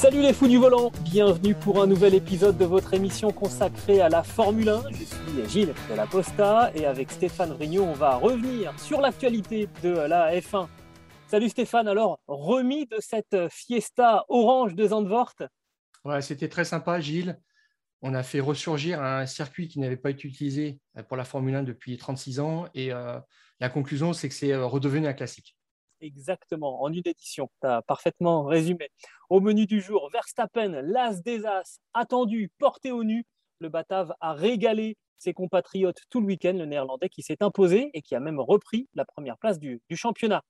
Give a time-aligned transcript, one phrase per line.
[0.00, 4.08] Salut les fous du volant, bienvenue pour un nouvel épisode de votre émission consacrée à
[4.08, 4.84] la Formule 1.
[4.92, 9.68] Je suis Gilles de la Posta et avec Stéphane Rignot, on va revenir sur l'actualité
[9.82, 10.68] de la F1.
[11.26, 15.34] Salut Stéphane, alors remis de cette fiesta orange de Zandvoort?
[16.22, 17.38] C'était très sympa Gilles.
[18.00, 21.62] On a fait ressurgir un circuit qui n'avait pas été utilisé pour la Formule 1
[21.62, 23.20] depuis 36 ans et euh,
[23.60, 25.58] la conclusion c'est que c'est euh, redevenu un classique.
[26.02, 27.50] Exactement, en une édition.
[27.60, 28.88] Tu as parfaitement résumé.
[29.28, 33.26] Au menu du jour, Verstappen, l'as des as, attendu, porté au nu.
[33.58, 38.00] Le Batave a régalé ses compatriotes tout le week-end, le néerlandais qui s'est imposé et
[38.00, 40.42] qui a même repris la première place du, championnat.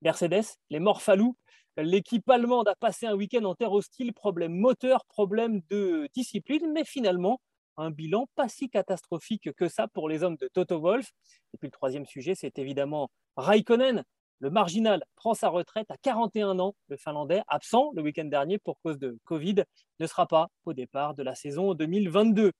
[0.00, 1.36] Mercedes, les Morphalous,
[1.76, 6.84] l'équipe allemande a passé un week-end en terre hostile, problème moteur, problème de discipline, mais
[6.84, 7.42] finalement,
[7.76, 11.12] un bilan pas si catastrophique que ça pour les hommes de Toto Wolff.
[11.52, 14.04] Et puis le troisième sujet, c'est évidemment Raikkonen,
[14.40, 16.74] le marginal prend sa retraite à 41 ans.
[16.88, 19.64] Le Finlandais, absent le week-end dernier pour cause de Covid,
[19.98, 22.52] ne sera pas au départ de la saison 2022.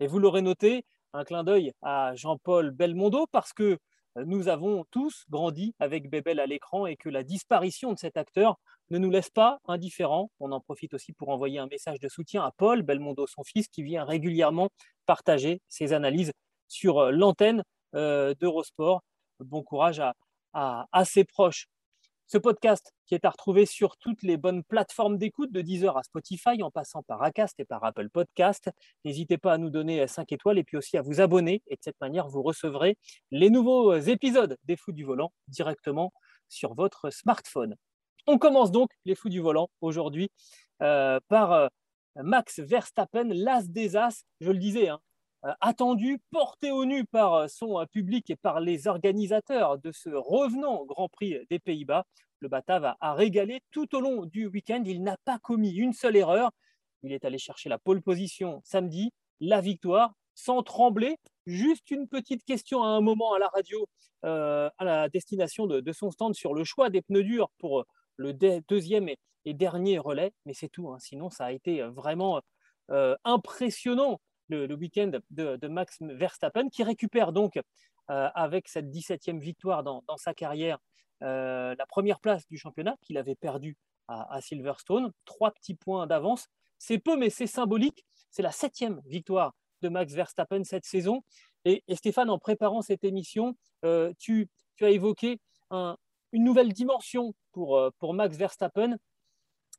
[0.00, 3.78] Et vous l'aurez noté, un clin d'œil à Jean-Paul Belmondo parce que
[4.16, 8.58] nous avons tous grandi avec Bébel à l'écran et que la disparition de cet acteur
[8.90, 10.30] ne nous laisse pas indifférents.
[10.40, 13.68] On en profite aussi pour envoyer un message de soutien à Paul Belmondo, son fils,
[13.68, 14.68] qui vient régulièrement
[15.06, 16.32] partager ses analyses
[16.68, 17.62] sur l'antenne
[17.94, 19.02] d'Eurosport.
[19.40, 20.14] Bon courage à,
[20.52, 21.66] à, à, ses proches.
[22.26, 26.02] Ce podcast qui est à retrouver sur toutes les bonnes plateformes d'écoute de Deezer à
[26.02, 28.70] Spotify en passant par Acast et par Apple Podcast.
[29.04, 31.80] N'hésitez pas à nous donner 5 étoiles et puis aussi à vous abonner et de
[31.82, 32.96] cette manière vous recevrez
[33.30, 36.12] les nouveaux épisodes des Fous du Volant directement
[36.48, 37.76] sur votre smartphone.
[38.26, 40.30] On commence donc les Fous du Volant aujourd'hui
[40.80, 41.68] euh, par euh,
[42.16, 44.24] Max Verstappen, l'as des as.
[44.40, 45.00] Je le disais, hein,
[45.60, 51.08] attendu, porté au nu par son public et par les organisateurs de ce revenant Grand
[51.08, 52.04] Prix des Pays-Bas.
[52.40, 54.82] Le Batave a régalé tout au long du week-end.
[54.84, 56.50] Il n'a pas commis une seule erreur.
[57.02, 61.16] Il est allé chercher la pole position samedi, la victoire, sans trembler.
[61.46, 63.86] Juste une petite question à un moment à la radio,
[64.24, 67.84] euh, à la destination de, son stand sur le choix des pneus durs pour
[68.16, 70.32] le deuxième et, dernier relais.
[70.46, 70.90] Mais c'est tout.
[70.90, 70.98] Hein.
[71.00, 72.40] Sinon, ça a été vraiment
[72.90, 74.20] euh, impressionnant
[74.52, 80.34] le, week-end de, Max Verstappen, qui récupère donc euh, avec cette 17e victoire dans, sa
[80.34, 80.78] carrière
[81.22, 83.76] euh, la première place du championnat qu'il avait perdu
[84.08, 85.10] à, Silverstone.
[85.24, 86.48] Trois petits points d'avance.
[86.78, 88.04] C'est peu, mais c'est symbolique.
[88.30, 91.22] C'est la septième victoire de Max Verstappen cette saison.
[91.64, 95.38] Et, Stéphane, en préparant cette émission, euh, tu, as évoqué
[95.70, 95.96] un,
[96.32, 98.96] une nouvelle dimension pour, pour Max Verstappen.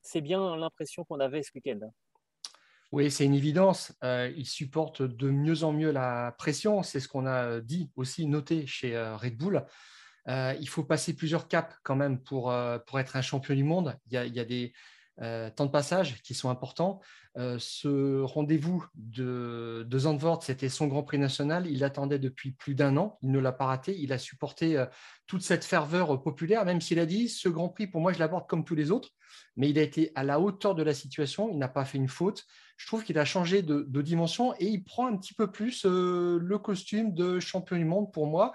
[0.02, 1.92] C'est bien l'impression qu'on avait ce week-end.
[2.94, 3.92] Oui, c'est une évidence.
[4.04, 6.84] Euh, il supporte de mieux en mieux la pression.
[6.84, 9.66] C'est ce qu'on a dit aussi, noté chez euh, Red Bull.
[10.28, 13.98] Euh, il faut passer plusieurs caps quand même pour, euh, être un champion du monde.
[14.12, 14.74] Il y a, des
[15.22, 17.02] euh, temps de passage qui sont importants.
[17.36, 21.66] ce rendez-vous de, de Zandvoort, c'était son Grand Prix national.
[21.66, 23.18] Il l'attendait depuis plus d'un an.
[23.24, 23.98] Il ne l'a pas raté.
[24.00, 24.86] Il a supporté
[25.26, 28.48] toute cette ferveur populaire, même s'il a dit ce Grand Prix, pour moi, je l'aborde
[28.48, 29.10] comme tous les autres.
[29.58, 31.50] Mais il a été à la hauteur de la situation.
[31.52, 32.46] Il n'a pas fait une faute
[32.84, 36.38] je trouve qu'il a changé de, dimension et il prend un petit peu plus euh,
[36.38, 38.52] le costume de champion du monde pour moi.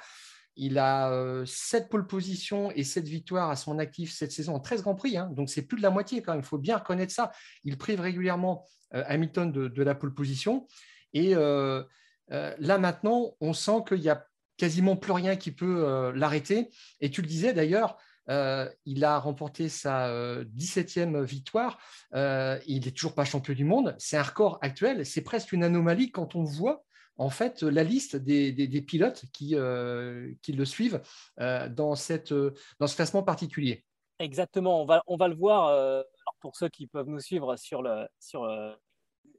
[0.54, 4.60] Il a euh, 7 pole positions et 7 victoires à son actif cette saison en
[4.60, 5.16] 13 Grands Prix.
[5.16, 6.42] Hein, donc, c'est plus de la moitié quand même.
[6.42, 7.32] Il faut bien reconnaître ça.
[7.64, 10.66] Il prive régulièrement euh, Hamilton de, de, la pole position.
[11.14, 11.82] Et euh,
[12.28, 14.26] là, maintenant, on sent qu'il n'y a
[14.58, 16.68] quasiment plus rien qui peut l'arrêter.
[17.00, 17.96] Et tu le disais d'ailleurs,
[18.30, 21.78] euh, il a remporté sa euh, 17e victoire.
[22.14, 23.94] Euh, il n'est toujours pas champion du monde.
[23.98, 25.06] C'est un record actuel.
[25.06, 26.84] C'est presque une anomalie quand on voit
[27.16, 31.02] en fait la liste des, des, pilotes qui, euh, qui, le suivent
[31.38, 33.84] dans, cette, dans ce classement particulier.
[34.20, 34.82] Exactement.
[34.82, 36.04] On va, on va le voir
[36.40, 38.48] pour ceux qui peuvent nous suivre sur, le, sur,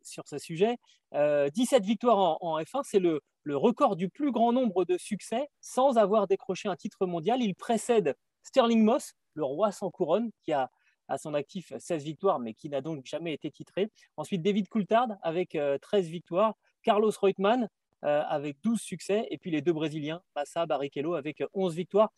[0.04, 0.76] sur ce sujet.
[1.14, 5.48] 17 victoires en, en F1, c'est le, le record du plus grand nombre de succès
[5.62, 7.42] sans avoir décroché un titre mondial.
[7.42, 8.14] Il précède
[8.44, 10.70] Sterling Moss, le roi sans couronne, qui a
[11.08, 13.90] à son actif 16 victoires, mais qui n'a donc jamais été titré.
[14.16, 16.54] Ensuite, David Coulthard avec 13 victoires.
[16.84, 17.68] Carlos Reutemann,
[18.02, 22.10] avec 12 succès, et puis les deux Brésiliens, Massa, Barrichello, avec 11 victoires.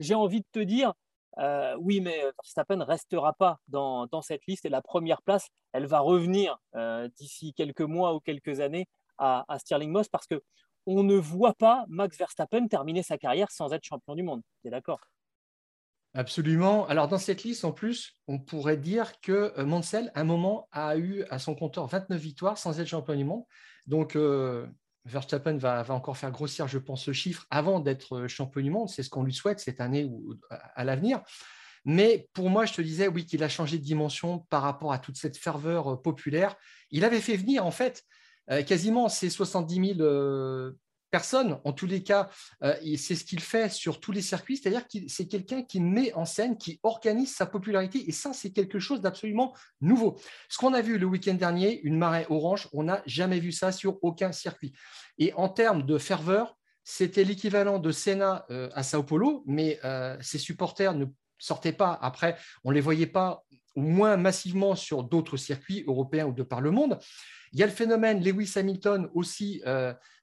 [0.00, 0.94] J'ai envie de te dire,
[1.78, 6.00] oui, mais Verstappen ne restera pas dans, cette liste, et la première place, elle va
[6.00, 6.58] revenir
[7.16, 8.88] d'ici quelques mois ou quelques années
[9.18, 10.42] à, à Stirling Moss, parce que
[10.86, 14.40] on ne voit pas Max Verstappen terminer sa carrière sans être champion du monde.
[14.62, 15.00] Tu es d'accord?
[16.18, 16.84] Absolument.
[16.88, 20.68] Alors, dans cette liste, en plus, on pourrait dire que euh, Mansell, à un moment,
[20.72, 23.44] a eu à son compteur 29 victoires sans être champion du monde.
[23.86, 24.66] Donc, euh,
[25.04, 28.88] Verstappen va, encore faire grossir, je pense, ce chiffre avant d'être euh, champion du monde.
[28.88, 31.22] C'est ce qu'on lui souhaite cette année ou à l'avenir.
[31.84, 34.98] Mais pour moi, je te disais, oui, qu'il a changé de dimension par rapport à
[34.98, 36.56] toute cette ferveur populaire.
[36.90, 38.02] Il avait fait venir, en fait,
[38.66, 40.72] quasiment ces 70 000
[41.10, 42.28] personne, en tous les cas,
[42.62, 46.12] euh, c'est ce qu'il fait sur tous les circuits, c'est-à-dire que c'est quelqu'un qui met
[46.14, 50.18] en scène, qui organise sa popularité, et ça, c'est quelque chose d'absolument nouveau.
[50.48, 53.72] Ce qu'on a vu le week-end dernier, une marée orange, on n'a jamais vu ça
[53.72, 54.72] sur aucun circuit.
[55.18, 60.16] Et en termes de ferveur, c'était l'équivalent de Senna euh, à Sao Paulo, mais euh,
[60.20, 61.06] ses supporters ne
[61.38, 61.98] sortaient pas.
[62.00, 63.44] Après, on ne les voyait pas
[63.74, 66.98] au moins massivement sur d'autres circuits européens ou de par le monde.
[67.52, 69.62] Il y a le phénomène Lewis Hamilton aussi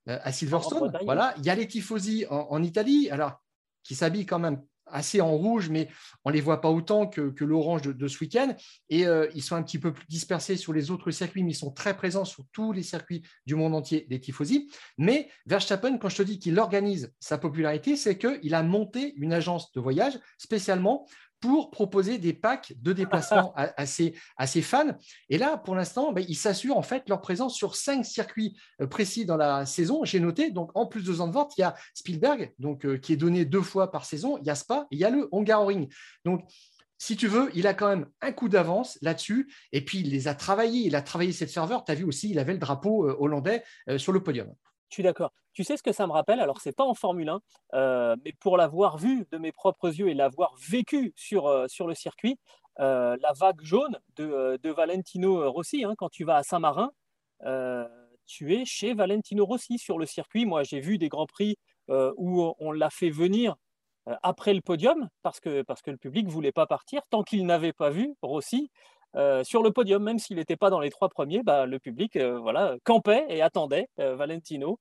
[0.07, 0.91] à Silverstone.
[1.03, 1.33] Voilà.
[1.37, 3.41] Il y a les tifosi en, Italie, alors
[3.83, 5.89] qui s'habillent quand même assez en rouge, mais
[6.23, 8.55] on ne les voit pas autant que, l'orange de, ce week-end.
[8.89, 11.55] Et euh, ils sont un petit peu plus dispersés sur les autres circuits, mais ils
[11.55, 14.69] sont très présents sur tous les circuits du monde entier des tifosi.
[14.97, 19.33] Mais Verstappen, quand je te dis qu'il organise sa popularité, c'est qu'il a monté une
[19.33, 21.07] agence de voyage spécialement
[21.39, 24.13] pour proposer des packs de déplacement à, ses,
[24.61, 24.97] fans.
[25.29, 28.87] Et là, pour l'instant, ben, ils s'assurent en fait leur présence sur cinq circuits euh,
[28.87, 30.03] précis dans la saison.
[30.03, 33.17] J'ai noté, donc en plus de Zandvoort, il y a Spielberg, donc, euh, qui est
[33.17, 35.87] donné deux fois par saison, il y a Spa, et il y a le Hungaroring.
[36.23, 36.49] Donc,
[36.97, 39.53] si tu veux, il a quand même un coup d'avance là-dessus.
[39.73, 40.87] Et puis, il les a travaillés.
[40.87, 41.83] Il a travaillé cette serveur.
[41.83, 43.63] Tu as vu aussi, il avait le drapeau euh, hollandais
[43.97, 44.53] sur le podium.
[44.89, 45.33] Je suis d'accord.
[45.55, 46.41] Tu sais ce que ça me rappelle?
[46.41, 47.39] Alors, c'est pas en Formule 1,
[47.75, 51.93] euh, mais pour l'avoir vu de mes propres yeux et l'avoir vécu sur, euh, le
[51.93, 52.37] circuit,
[52.81, 56.91] euh, la vague jaune de, Valentino Rossi, hein, quand tu vas à Saint-Marin,
[58.27, 60.45] tu es chez Valentino Rossi sur le circuit.
[60.45, 63.55] Moi, j'ai vu des grands prix où on l'a fait venir
[64.23, 67.73] après le podium parce que, parce que le public voulait pas partir tant qu'il n'avait
[67.73, 68.71] pas vu Rossi
[69.15, 72.17] euh, sur le podium, même s'il n'était pas dans les trois premiers, bah, le public
[72.17, 74.79] euh, voilà, campait et attendait euh, Valentino.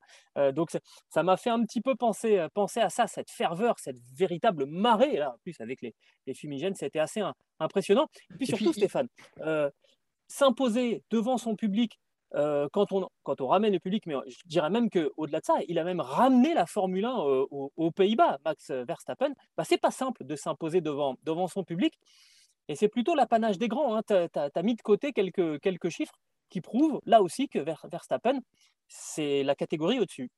[0.52, 0.70] donc
[1.08, 5.16] ça m'a fait un petit peu penser, penser à ça, cette ferveur, cette véritable marée.
[5.16, 5.94] Là, en plus, avec les,
[6.34, 7.22] fumigènes, c'était assez
[7.60, 8.08] impressionnant.
[8.32, 9.08] Et puis surtout, Stéphane,
[10.26, 12.00] s'imposer devant son public
[12.32, 15.78] quand, on, quand on ramène le public, mais je dirais même qu'au-delà de ça, il
[15.78, 19.32] a même ramené la Formule 1 aux, Pays-Bas, Max Verstappen.
[19.56, 21.94] Bah, c'est pas simple de s'imposer devant, devant son public.
[22.68, 23.96] Et c'est plutôt l'apanage des grands.
[23.96, 24.02] Hein.
[24.06, 26.18] Tu as, mis de côté quelques, chiffres
[26.50, 28.40] qui prouvent là aussi que Verstappen,
[28.88, 30.30] c'est la catégorie au-dessus.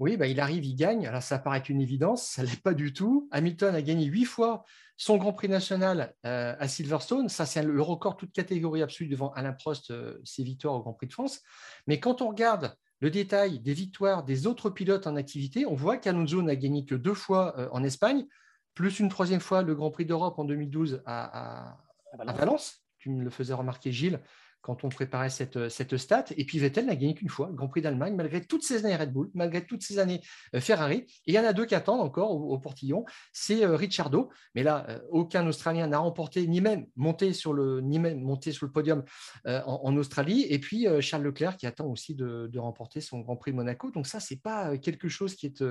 [0.00, 1.06] Oui, bah, il arrive, il gagne.
[1.06, 3.28] Alors ça paraît une évidence, ça ne l'est pas du tout.
[3.30, 4.64] Hamilton a gagné huit fois
[4.96, 7.28] son Grand Prix national euh, à Silverstone.
[7.28, 10.94] Ça, c'est le record toute catégorie absolue devant Alain Prost, euh, ses victoires au Grand
[10.94, 11.42] Prix de France.
[11.86, 15.96] Mais quand on regarde le détail des victoires des autres pilotes en activité, on voit
[15.96, 18.26] qu'Alonso n'a gagné que deux fois euh, en Espagne
[18.74, 21.76] plus une troisième fois le Grand Prix d'Europe en 2012 à,
[22.18, 22.84] à, Valence.
[22.98, 24.20] Tu me le faisais remarquer, Gilles,
[24.64, 26.24] quand on préparait cette, cette stat.
[26.38, 28.96] Et puis Vettel n'a gagné qu'une fois le Grand Prix d'Allemagne, malgré toutes ces années
[28.96, 30.22] Red Bull, malgré toutes ces années
[30.54, 31.04] euh, Ferrari.
[31.26, 34.30] Et il y en a deux qui attendent encore au, portillon, c'est euh, Ricciardo.
[34.54, 38.52] Mais là, euh, aucun Australien n'a remporté, ni même monté sur le, ni même monté
[38.52, 39.04] sur le podium
[39.44, 40.46] en, Australie.
[40.48, 43.90] Et puis Charles Leclerc qui attend aussi de, remporter son Grand Prix Monaco.
[43.90, 45.62] Donc ça, c'est pas quelque chose qui est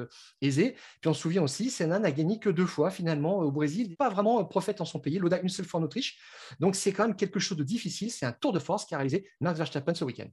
[0.42, 0.76] aisé.
[1.02, 3.96] Puis on se souvient aussi, Senna n'a gagné que deux fois finalement au Brésil.
[3.98, 5.18] Pas vraiment prophète en son pays.
[5.18, 6.20] Loda une seule fois en Autriche.
[6.60, 8.12] Donc c'est quand même quelque chose de difficile.
[8.12, 10.30] C'est un tour de force qui a réalisé Max Verstappen ce week-end.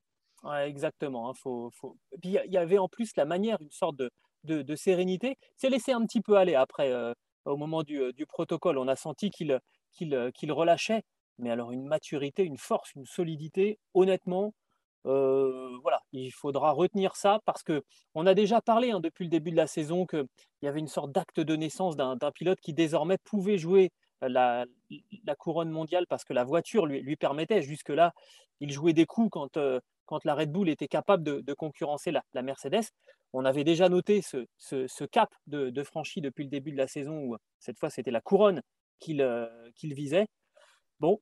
[0.65, 1.31] exactement.
[1.31, 1.91] Hein,
[2.23, 4.11] il y avait en plus la manière, une sorte de,
[4.45, 5.37] de, sérénité.
[5.57, 7.13] C'est laissé un petit peu aller après, euh,
[7.45, 8.79] au moment du, euh, du, protocole.
[8.79, 9.59] On a senti qu'il
[9.93, 11.03] qu'il qu'il relâchait,
[11.39, 14.55] mais alors une maturité, une force, une solidité, honnêtement.
[15.07, 17.83] Euh, voilà, il faudra retenir ça parce que
[18.15, 20.27] on a déjà parlé hein, depuis le début de la saison qu'il
[20.63, 23.91] y avait une sorte d'acte de naissance d'un pilote qui désormais pouvait jouer
[24.29, 24.67] la,
[25.39, 27.63] couronne mondiale parce que la voiture lui, permettait.
[27.63, 28.13] Jusque-là,
[28.61, 32.43] il jouait des coups quand, euh, quand la Red Bull était capable de, concurrencer la,
[32.43, 32.85] Mercedes.
[33.33, 37.19] On avait déjà noté ce, cap de, de, franchi depuis le début de la saison
[37.25, 38.63] où cette fois c'était la couronne
[38.99, 39.49] qu'il euh,
[39.83, 40.27] visait.
[40.99, 41.21] Bon,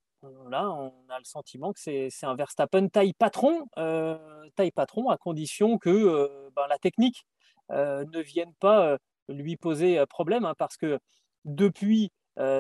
[0.49, 4.19] là, on a le sentiment que c'est un Verstappen taille patron, euh,
[4.57, 7.25] taille patron à condition que ben, la technique
[7.71, 8.97] ne vienne pas
[9.29, 10.99] lui poser problème, hein, parce que
[11.45, 12.11] depuis euh,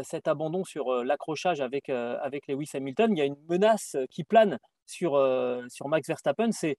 [0.03, 3.97] cet abandon sur euh, l'accrochage avec, euh, avec Lewis Hamilton, il y a une menace
[4.11, 5.11] qui plane sur,
[5.69, 6.79] sur Max Verstappen, c'est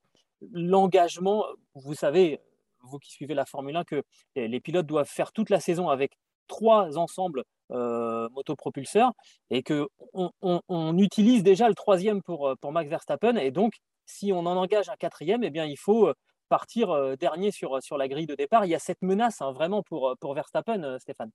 [0.52, 2.40] l'engagement, vous savez,
[2.82, 4.02] vous qui suivez la Formule 1, que
[4.34, 6.12] les pilotes doivent faire toute la saison avec
[6.48, 9.12] trois ensembles motopropulseurs
[9.50, 13.36] et qu'on on, utilise déjà le troisième pour, pour Max Verstappen.
[13.36, 13.74] Et donc,
[14.06, 16.12] si on en engage un quatrième, eh bien, il faut
[16.48, 18.64] partir dernier sur, sur la grille de départ.
[18.64, 21.30] Il y a cette menace hein, vraiment pour, pour Verstappen, Stéphane.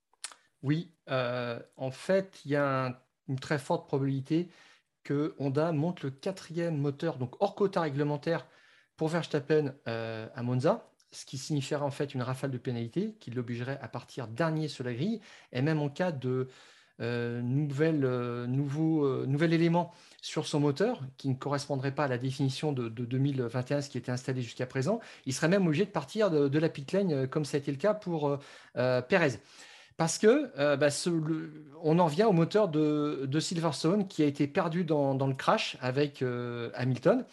[0.63, 4.49] Oui, en fait, il y a une très forte probabilité
[5.03, 8.47] que Honda monte le quatrième moteur, donc hors quota réglementaire,
[8.97, 13.79] pour Verstappen à Monza ce qui signifierait en fait une rafale de pénalité qui l'obligerait
[13.81, 15.21] à partir dernier sur la grille,
[15.53, 16.49] et même en cas de
[17.01, 22.71] euh, nouvel, euh, euh, élément sur son moteur qui ne correspondrait pas à la définition
[22.73, 26.59] de, 2021, ce qui était installé jusqu'à présent, il serait même obligé de partir de,
[26.59, 28.37] la pit lane comme ça a été le cas pour
[28.73, 29.39] Perez.
[29.97, 30.89] Parce que bah,
[31.83, 36.23] on en vient au moteur de, Silverstone qui a été perdu dans, le crash avec
[36.73, 37.25] Hamilton.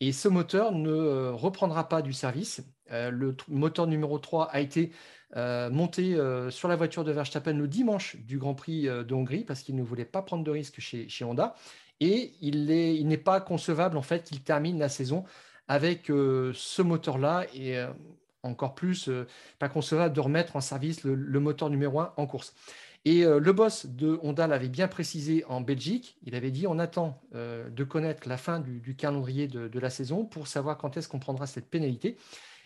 [0.00, 2.62] Et ce moteur ne reprendra pas du service.
[2.90, 4.92] Euh, le moteur numéro 3 a été
[5.36, 9.44] euh, monté euh, sur la voiture de Verstappen le dimanche du Grand Prix de Hongrie
[9.44, 11.54] parce qu'il ne voulait pas prendre de risque chez, Honda.
[12.00, 15.24] Et il n'est pas concevable en fait qu'il termine la saison
[15.68, 17.82] avec ce moteur-là et
[18.44, 19.10] encore plus
[19.58, 22.54] pas concevable de remettre en service le, moteur numéro 1 en course.
[23.06, 26.16] Et le boss de Honda l'avait bien précisé en Belgique.
[26.22, 30.46] Il avait dit on attend de connaître la fin du, calendrier de, la saison pour
[30.46, 32.16] savoir quand est-ce qu'on prendra cette pénalité.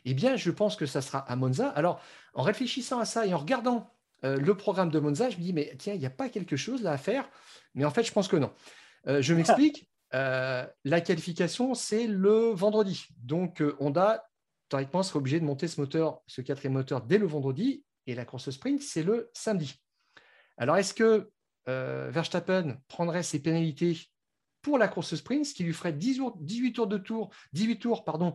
[0.04, 1.68] Eh bien, je pense que ça sera à Monza.
[1.68, 2.00] Alors,
[2.34, 3.92] en réfléchissant à ça et en regardant
[4.24, 6.56] euh, le programme de Monza, je me dis, mais tiens, il n'y a pas quelque
[6.56, 7.28] chose là à faire?
[7.74, 8.52] Mais en fait, je pense que non.
[9.06, 9.86] Euh, je m'explique.
[10.14, 13.08] Euh, la qualification, c'est le vendredi.
[13.24, 14.27] Donc, Honda,
[14.68, 17.84] théoriquement, serait obligé de monter ce moteur, ce quatrième moteur, dès le vendredi.
[18.06, 19.80] Et la course sprint, c'est le samedi.
[20.56, 21.30] Alors, est-ce que
[21.66, 23.98] Verstappen prendrait ses pénalités
[24.62, 28.34] pour la course sprint, ce qui lui ferait 18 tours de tour, 18 tours pardon,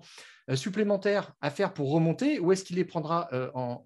[0.49, 3.85] euh, supplémentaires à faire pour remonter, ou est-ce qu'il les prendra euh, en,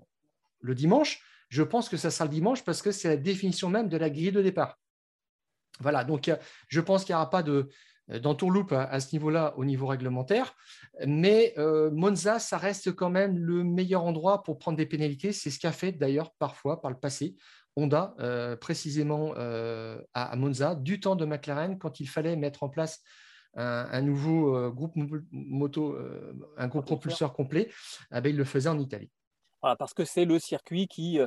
[0.62, 1.22] le dimanche?
[1.50, 4.10] Je pense que ça sera le dimanche parce que c'est la définition même de la
[4.10, 4.80] grille de départ.
[5.80, 6.38] Voilà, donc euh,
[6.68, 7.70] je pense qu'il n'y aura pas de
[8.08, 10.56] d'entourloupe à, à, ce niveau-là, au niveau réglementaire.
[11.06, 15.32] Mais Monza, ça reste quand même le meilleur endroit pour prendre des pénalités.
[15.32, 17.36] C'est ce qu'a fait d'ailleurs parfois par le passé
[17.78, 22.70] Honda, euh, précisément euh, à, Monza, du temps de McLaren, quand il fallait mettre en
[22.70, 23.02] place
[23.54, 24.94] un, nouveau euh, groupe
[25.32, 25.98] moto,
[26.58, 27.72] un groupe propulseur complet,
[28.12, 29.10] eh ben, il le faisait en Italie.
[29.62, 31.20] parce que c'est le circuit qui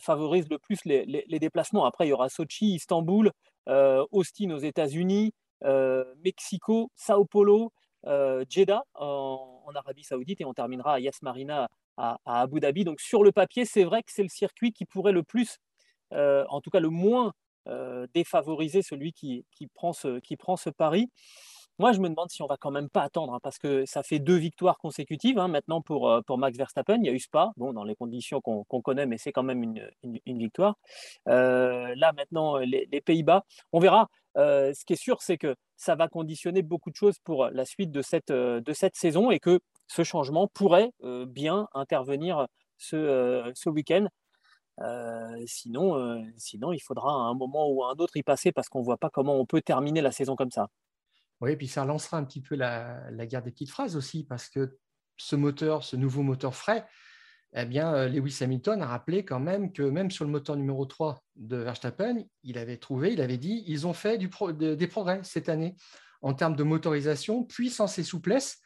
[0.00, 1.84] favorise le plus les, déplacements.
[1.84, 3.30] Après, il y aura Sochi, Istanbul,
[3.66, 5.32] Austin aux États-Unis,
[6.24, 7.72] Mexico, Sao Paulo,
[8.48, 12.84] Jeddah en, Arabie Saoudite et on terminera à Yas Marina à, Abu Dhabi.
[12.84, 15.58] Donc sur le papier, c'est vrai que c'est le circuit qui pourrait le plus
[16.14, 17.32] euh, en tout cas le moins
[17.68, 19.44] euh, défavorisé, celui qui,
[19.74, 21.10] prend ce, qui prend ce pari.
[21.80, 24.04] Moi, je me demande si on va quand même pas attendre, hein, parce que ça
[24.04, 26.98] fait deux victoires consécutives hein, maintenant pour, euh, pour Max Verstappen.
[26.98, 29.62] Il y a eu Spa, bon, dans les conditions qu'on connaît, mais c'est quand même
[29.62, 30.76] une, victoire.
[31.26, 34.08] là, maintenant, les, Pays-Bas, on verra.
[34.36, 37.90] Ce qui est sûr, c'est que ça va conditionner beaucoup de choses pour la suite
[37.90, 40.90] de cette, de cette saison et que ce changement pourrait
[41.26, 42.46] bien intervenir
[42.78, 44.08] ce, ce week-end
[45.46, 48.80] sinon, sinon, il faudra à un moment ou à un autre y passer parce qu'on
[48.80, 50.68] ne voit pas comment on peut terminer la saison comme ça.
[51.40, 54.48] Oui, et puis ça lancera un petit peu la, guerre des petites phrases aussi parce
[54.48, 54.78] que
[55.16, 56.86] ce moteur, ce nouveau moteur frais,
[57.56, 61.22] eh bien, Lewis Hamilton a rappelé quand même que même sur le moteur numéro 3
[61.36, 65.76] de Verstappen, il avait trouvé, il avait dit, ils ont fait des progrès cette année
[66.24, 68.60] en termes de motorisation, puissance et souplesse.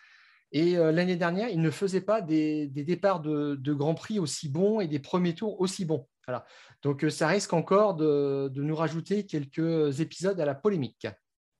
[0.52, 4.48] Et euh, l'année dernière, il ne faisait pas des, départs de, de, Grand Prix aussi
[4.48, 6.08] bons et des premiers tours aussi bons.
[6.26, 6.46] Voilà.
[6.82, 11.06] Donc euh, ça risque encore de, nous rajouter quelques épisodes à la polémique.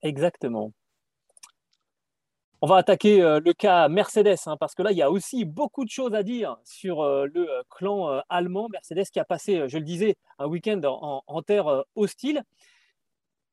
[0.03, 0.73] Exactement.
[2.61, 5.45] On va attaquer euh, le cas Mercedes, hein, parce que là, il y a aussi
[5.45, 8.69] beaucoup de choses à dire sur le clan allemand.
[8.71, 12.43] Mercedes qui a passé, je le disais, un week-end en terre hostile.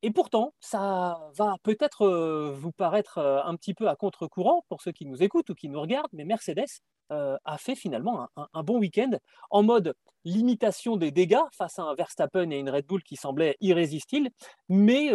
[0.06, 4.84] Et pourtant, ça va peut-être euh, vous paraître euh, un petit peu à contre-courant pour
[4.84, 6.68] ceux qui nous écoutent ou qui nous regardent, mais Mercedes
[7.12, 9.10] euh, a fait finalement un, bon week-end
[9.50, 13.58] en mode limitation des dégâts face à un Verstappen et une Red Bull qui semblaient
[13.62, 14.30] irrésistibles,
[14.70, 15.12] mais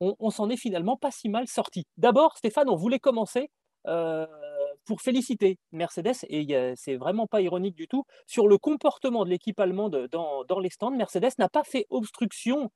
[0.00, 1.86] on, s'en est finalement pas si mal sorti.
[1.96, 3.50] D'abord, Stéphane, on voulait commencer
[4.84, 6.46] pour féliciter Mercedes, et
[6.76, 10.90] c'est vraiment pas ironique du tout, sur le comportement de l'équipe allemande dans, les stands.
[10.90, 12.70] Mercedes n'a pas fait obstruction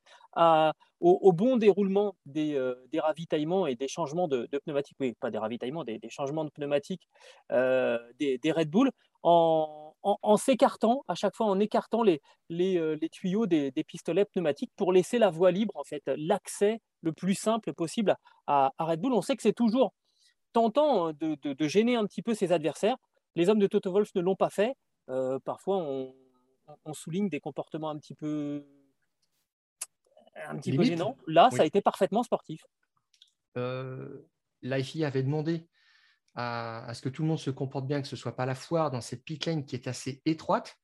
[1.00, 5.84] au, bon déroulement euh, des, ravitaillements et des changements de, pneumatiques, oui, pas des ravitaillements,
[5.84, 7.08] des, changements de pneumatiques
[7.52, 8.90] euh, des, Red Bull,
[9.22, 9.87] en,
[10.36, 12.20] s'écartant, à chaque fois en écartant les,
[12.52, 17.34] euh, tuyaux des, pistolets pneumatiques pour laisser la voie libre, en fait, l'accès le plus
[17.34, 19.12] simple possible à Red Bull.
[19.12, 19.94] On sait que c'est toujours
[20.52, 22.96] tentant hein, de, gêner un petit peu ses adversaires.
[23.36, 24.74] Les hommes de Toto Wolf ne l'ont pas fait.
[25.44, 26.14] parfois, on,
[26.92, 28.64] souligne des comportements un petit peu,
[30.46, 31.16] un petit peu gênants.
[31.26, 32.62] Là, ça a été parfaitement sportif.
[33.56, 34.28] Euh,
[34.62, 35.66] L'IFI avait demandé
[36.38, 38.54] à, ce que tout le monde se comporte bien, que ce ne soit pas la
[38.54, 40.76] foire dans cette pit lane qui est assez étroite.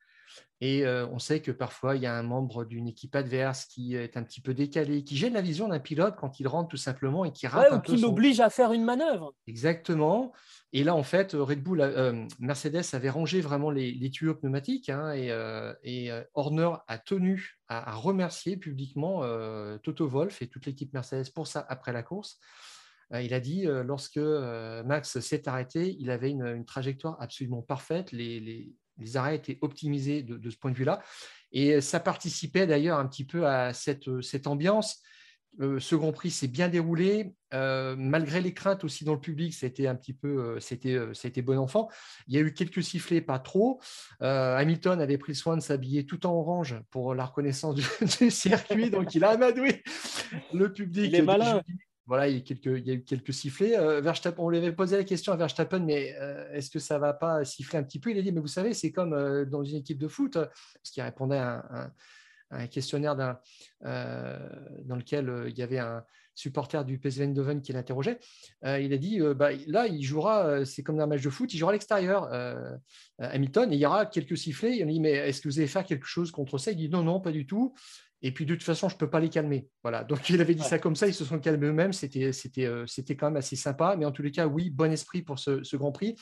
[0.61, 3.95] Et euh, on sait que parfois, il y a un membre d'une équipe adverse qui
[3.95, 6.77] est un petit peu décalé, qui gêne la vision d'un pilote quand il rentre tout
[6.77, 9.35] simplement et qui rate un ou qui l'oblige à faire une manœuvre.
[9.47, 10.33] Exactement.
[10.73, 15.13] Et là, en fait, Red Bull, euh, Mercedes avait rangé vraiment les, tuyaux pneumatiques hein,
[15.13, 19.23] et, euh, Horner a tenu à, remercier publiquement
[19.83, 22.41] Toto Wolff et toute l'équipe Mercedes pour ça après la course.
[23.13, 28.13] Il a dit, lorsque Max s'est arrêté, il avait une, trajectoire absolument parfaite.
[28.13, 31.03] les, les arrêts étaient optimisés de, ce point de vue-là.
[31.53, 34.09] Et ça participait d'ailleurs un petit peu à cette,
[34.47, 35.03] ambiance.
[35.61, 39.55] Euh, ce Grand Prix s'est bien déroulé, euh, malgré les craintes aussi dans le public,
[39.55, 41.89] c'était un petit peu, euh, c'était, c'était bon enfant.
[42.27, 43.81] Il y a eu quelques sifflets, pas trop.
[44.19, 47.77] Hamilton avait pris soin de s'habiller tout en orange pour la reconnaissance
[48.19, 49.85] du, circuit, donc il a amadoué
[50.53, 51.07] le public.
[51.07, 51.63] Il est malin
[52.07, 53.79] voilà, il y, a eu quelques sifflets.
[53.79, 54.03] Euh,
[54.37, 57.15] on lui avait posé la question à Verstappen, mais euh, est-ce que ça ne va
[57.15, 58.11] pas siffler un petit peu?
[58.11, 60.91] Il a dit, mais vous savez, c'est comme euh, dans une équipe de foot, parce
[60.93, 61.91] qu'il répondait à
[62.51, 63.37] un, questionnaire dans
[64.97, 66.05] lequel il y avait un
[66.37, 68.21] supporter du PSV Eindhoven qui l'interrogeait.
[68.63, 71.59] il a dit, bah, là, il jouera, c'est comme dans un match de foot, il
[71.59, 72.31] jouera à l'extérieur,
[73.19, 74.77] Hamilton, et il y aura quelques sifflets.
[74.77, 76.71] Il a dit, mais est-ce que vous allez faire quelque chose contre ça?
[76.71, 77.75] Il dit, non, non, pas du tout.
[78.23, 79.69] Et puis de toute façon, je ne peux pas les calmer.
[79.83, 80.03] Voilà.
[80.05, 81.93] Donc il avait dit ça comme ça, ils se sont calmés eux-mêmes.
[81.93, 83.97] C'était, c'était, euh, c'était quand même assez sympa.
[83.97, 86.17] Mais en tous les cas, oui, bon esprit pour ce, Grand Prix.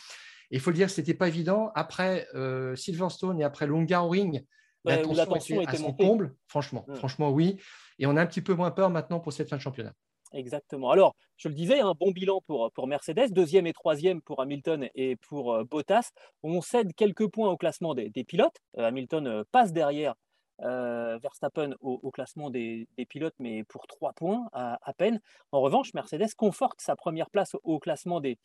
[0.51, 1.71] Et il faut le dire, ce n'était pas évident.
[1.75, 4.45] Après euh, Silverstone et après Ring,
[4.85, 6.35] la tension était à son comble.
[6.49, 6.95] Franchement, mm.
[6.97, 7.57] franchement, oui.
[7.99, 9.93] Et on a un petit peu moins peur maintenant pour cette fin de championnat.
[10.33, 10.91] Exactement.
[10.91, 14.89] Alors, je le disais, un bon bilan pour, pour Mercedes, deuxième et troisième pour Hamilton
[14.95, 16.11] et pour euh, Bottas.
[16.43, 18.57] On cède quelques points au classement des, pilotes.
[18.77, 20.15] Hamilton passe derrière
[20.63, 25.21] euh, Verstappen au, classement des, pilotes, mais pour trois points à, peine.
[25.51, 28.39] En revanche, Mercedes conforte sa première place au, classement des,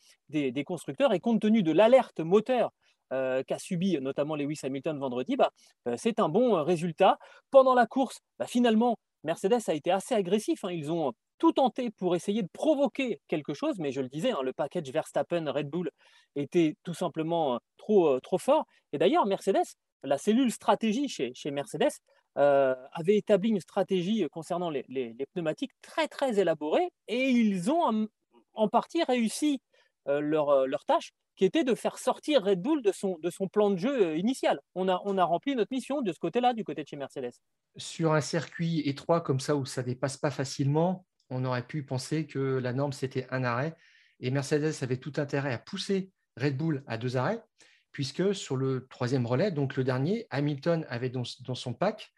[0.64, 2.72] constructeurs et compte tenu de l'alerte moteur
[3.12, 5.50] euh, qu'a subi notamment Lewis Hamilton vendredi, bah,
[5.86, 7.18] euh, c'est un bon résultat.
[7.50, 10.64] Pendant la course, bah, finalement, Mercedes a été assez agressif.
[10.64, 10.72] Hein.
[10.72, 14.42] Ils ont tout tenté pour essayer de provoquer quelque chose, mais je le disais, hein,
[14.42, 15.90] le package Verstappen-Red Bull
[16.36, 18.66] était tout simplement trop, trop fort.
[18.92, 19.64] Et d'ailleurs, Mercedes
[20.02, 21.92] la cellule stratégie chez, Mercedes
[22.36, 28.08] euh, avait établi une stratégie concernant les, pneumatiques très très élaborée et ils ont
[28.54, 29.60] en, partie réussi
[30.08, 33.76] euh, euh, leur, tâche qui était de faire sortir Red Bull de son, plan de
[33.76, 34.60] jeu initial.
[34.74, 37.32] On a, on a rempli notre mission de ce côté-là, du côté de chez Mercedes.
[37.76, 42.26] Sur un circuit étroit comme ça où ça dépasse pas facilement, on aurait pu penser
[42.26, 43.76] que la norme c'était un arrêt
[44.20, 47.42] et Mercedes avait tout intérêt à pousser Red Bull à deux arrêts
[47.92, 52.12] puisque sur le troisième relais, donc le dernier, Hamilton avait dans, son pack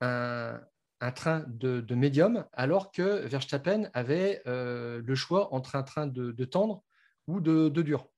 [0.00, 0.60] un,
[1.14, 6.82] train de, médium, alors que Verstappen avait euh, le choix entre un train de, tendre
[7.26, 8.08] ou de, dur.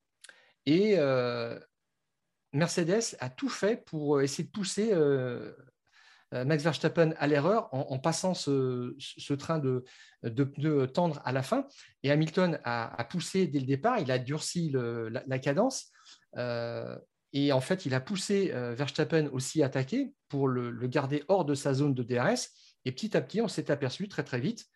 [0.65, 1.59] Et euh,
[2.53, 8.35] Mercedes a tout fait pour essayer de pousser euh, Max Verstappen à l'erreur en, passant
[8.35, 9.85] ce, train de,
[10.25, 11.67] de, tendre à la fin.
[12.03, 15.93] Et Hamilton a, poussé dès le départ, il a durci la, cadence.
[16.37, 16.97] Euh,
[17.33, 21.55] et en fait, il a poussé euh, Verstappen aussi attaquer pour le, garder hors de
[21.55, 22.49] sa zone de DRS.
[22.85, 24.67] Et petit à petit, on s'est aperçu très très vite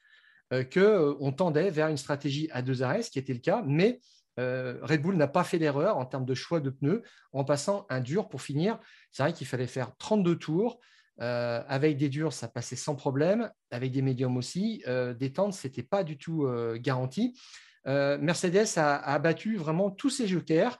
[0.52, 4.00] euh, qu'on tendait vers une stratégie à deux arrêts, ce qui était le cas, mais
[4.38, 7.02] Red Bull n'a pas fait l'erreur en termes de choix de pneus
[7.34, 8.78] en passant un dur pour finir.
[9.12, 10.80] C'est vrai qu'il fallait faire 32 tours.
[11.18, 13.50] avec des durs, ça passait sans problème.
[13.70, 14.82] Avec des médiums aussi.
[15.18, 17.38] des tentes, ce n'était pas du tout garanti.
[17.84, 20.78] Mercedes a, a, abattu vraiment tous ses jokers.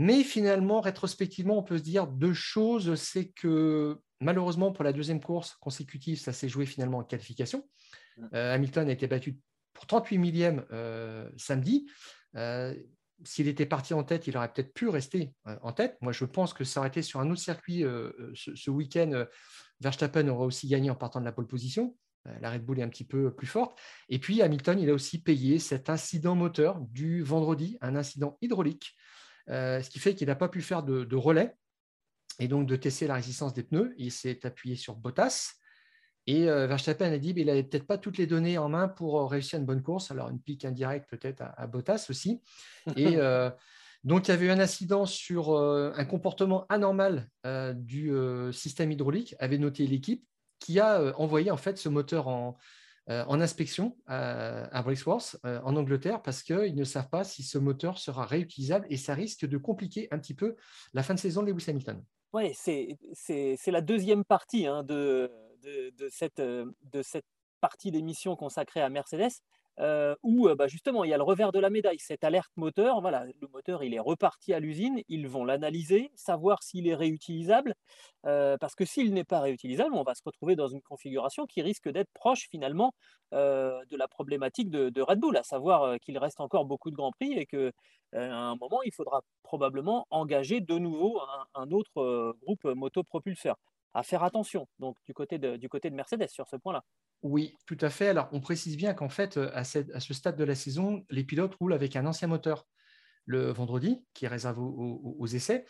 [0.00, 2.94] Mais finalement, rétrospectivement, on peut se dire deux choses.
[2.94, 7.68] C'est que malheureusement, pour la deuxième course consécutive, ça s'est joué finalement en qualification.
[8.32, 9.40] Euh, Hamilton a été battu
[9.72, 11.90] pour 38 millièmes euh, samedi.
[12.36, 12.76] Euh,
[13.24, 15.32] s'il était parti en tête, il aurait peut-être pu rester
[15.62, 15.98] en tête.
[16.00, 17.80] Moi, je pense que ça aurait été sur un autre circuit
[18.34, 19.24] ce, week-end.
[19.80, 21.96] Verstappen aurait aussi gagné en partant de la pole position.
[22.40, 23.76] La Red Bull est un petit peu plus forte.
[24.08, 28.94] Et puis Hamilton, il a aussi payé cet incident moteur du vendredi, un incident hydraulique
[28.94, 29.07] euh,
[29.48, 31.54] ce qui fait qu'il n'a pas pu faire de, relais
[32.38, 33.94] et donc de tester la résistance des pneus.
[33.98, 35.54] Il s'est appuyé sur Bottas.
[36.26, 39.18] Et euh, Verstappen a dit qu'il n'avait peut-être pas toutes les données en main pour
[39.18, 40.10] euh, réussir une bonne course.
[40.10, 42.42] Alors, une pique indirecte peut-être à, Bottas aussi.
[42.96, 43.16] Et
[44.04, 47.28] donc, il y avait eu un incident sur un comportement anormal
[47.74, 48.12] du
[48.52, 50.24] système hydraulique, avait noté l'équipe,
[50.60, 52.56] qui a envoyé en fait ce moteur en,
[53.08, 58.26] en inspection à Brixworth, en Angleterre, parce qu'ils ne savent pas si ce moteur sera
[58.26, 60.56] réutilisable et ça risque de compliquer un petit peu
[60.92, 62.04] la fin de saison de Lewis Hamilton.
[62.32, 62.98] Oui, c'est
[63.66, 64.84] la deuxième partie hein,
[66.10, 67.26] cette, de cette
[67.60, 69.32] partie d'émission consacrée à Mercedes.
[69.80, 73.00] Euh, où bah, justement il y a le revers de la médaille, cette alerte moteur.
[73.00, 77.74] Voilà, le moteur il est reparti à l'usine, ils vont l'analyser, savoir s'il est réutilisable,
[78.26, 81.62] euh, parce que s'il n'est pas réutilisable, on va se retrouver dans une configuration qui
[81.62, 82.92] risque d'être proche finalement
[83.34, 87.12] euh, de la problématique de, Red Bull, à savoir qu'il reste encore beaucoup de grands
[87.12, 87.70] prix et qu'à
[88.14, 91.20] un moment il faudra probablement engager de nouveau
[91.54, 93.56] un, autre groupe motopropulseur.
[93.94, 96.82] À faire attention donc du côté de Mercedes sur ce point-là.
[97.22, 98.08] Oui, tout à fait.
[98.08, 101.54] Alors, on précise bien qu'en fait, euh, à, ce stade de la saison, les pilotes
[101.56, 102.66] roulent avec un ancien moteur
[103.26, 105.66] le vendredi, qui est réservé aux, essais.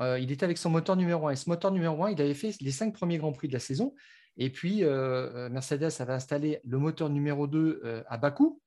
[0.00, 1.32] Euh, il était avec son moteur numéro 1.
[1.32, 3.58] Et ce moteur numéro 1, il avait fait les cinq premiers Grands Prix de la
[3.58, 3.94] saison.
[4.38, 8.62] Et puis, euh, Mercedes avait installé le moteur numéro 2 à Bakou,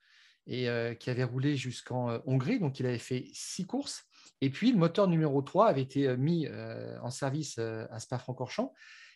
[0.45, 0.67] et
[0.99, 2.59] qui avait roulé jusqu'en Hongrie.
[2.59, 4.03] Donc, il avait fait six courses.
[4.41, 6.47] Et puis, le moteur numéro 3 avait été mis
[7.01, 8.73] en service à Spa-Francorchamps.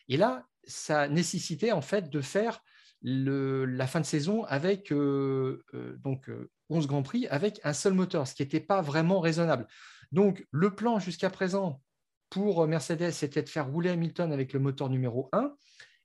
[0.08, 2.64] Et là, ça nécessitait en fait de faire
[3.02, 6.30] la fin de saison avec euh, euh, donc
[6.68, 9.66] 11 euh, Grands Prix avec un seul moteur, ce qui n'était pas vraiment raisonnable.
[10.12, 11.80] Donc le plan jusqu'à présent
[12.28, 15.52] pour Mercedes, c'était de faire rouler Hamilton avec le moteur numéro 1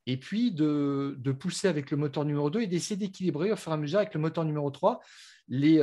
[0.08, 3.76] et puis de, pousser avec le moteur numéro 2 et d'essayer d'équilibrer au fur et
[3.76, 5.02] à mesure avec le moteur numéro 3
[5.48, 5.80] les,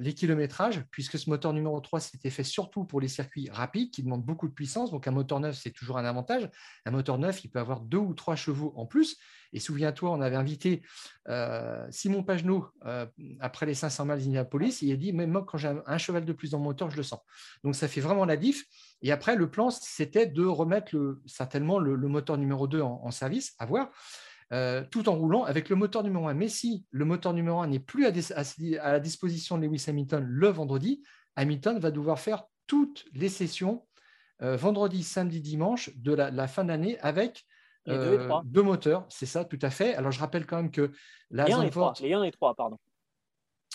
[0.00, 4.04] les kilométrages, puisque ce moteur numéro 3, c'était fait surtout pour les circuits rapides qui
[4.04, 4.92] demandent beaucoup de puissance.
[4.92, 6.48] Donc un moteur neuf, c'est toujours un avantage.
[6.86, 9.18] Un moteur neuf, il peut avoir deux ou trois chevaux en plus.
[9.52, 10.82] Et souviens-toi, on avait invité
[11.28, 13.06] euh, Simon Pagenaud euh,
[13.40, 14.82] après les 500 miles d'Indianapolis.
[14.82, 16.96] Il a dit, même moi, quand j'ai un cheval de plus dans mon moteur, je
[16.96, 17.20] le sens.
[17.64, 18.64] Donc, ça fait vraiment la diff.
[19.02, 23.54] Et après, le plan, c'était de remettre le, certainement le, moteur numéro 2 en, service,
[23.58, 23.90] à voir.
[24.52, 26.34] Euh, tout en roulant avec le moteur numéro 1.
[26.34, 30.48] Mais si le moteur numéro 1 n'est plus à, la disposition de Lewis Hamilton le
[30.48, 31.02] vendredi,
[31.36, 33.86] Hamilton va devoir faire toutes les sessions
[34.40, 37.46] vendredi, samedi, dimanche de la fin d'année avec
[37.86, 37.98] les
[38.44, 39.94] deux, moteurs, c'est ça, tout à fait.
[39.94, 40.92] Alors, je rappelle quand même que
[41.30, 42.78] la les 1 et 3, les 1 et 3, pardon.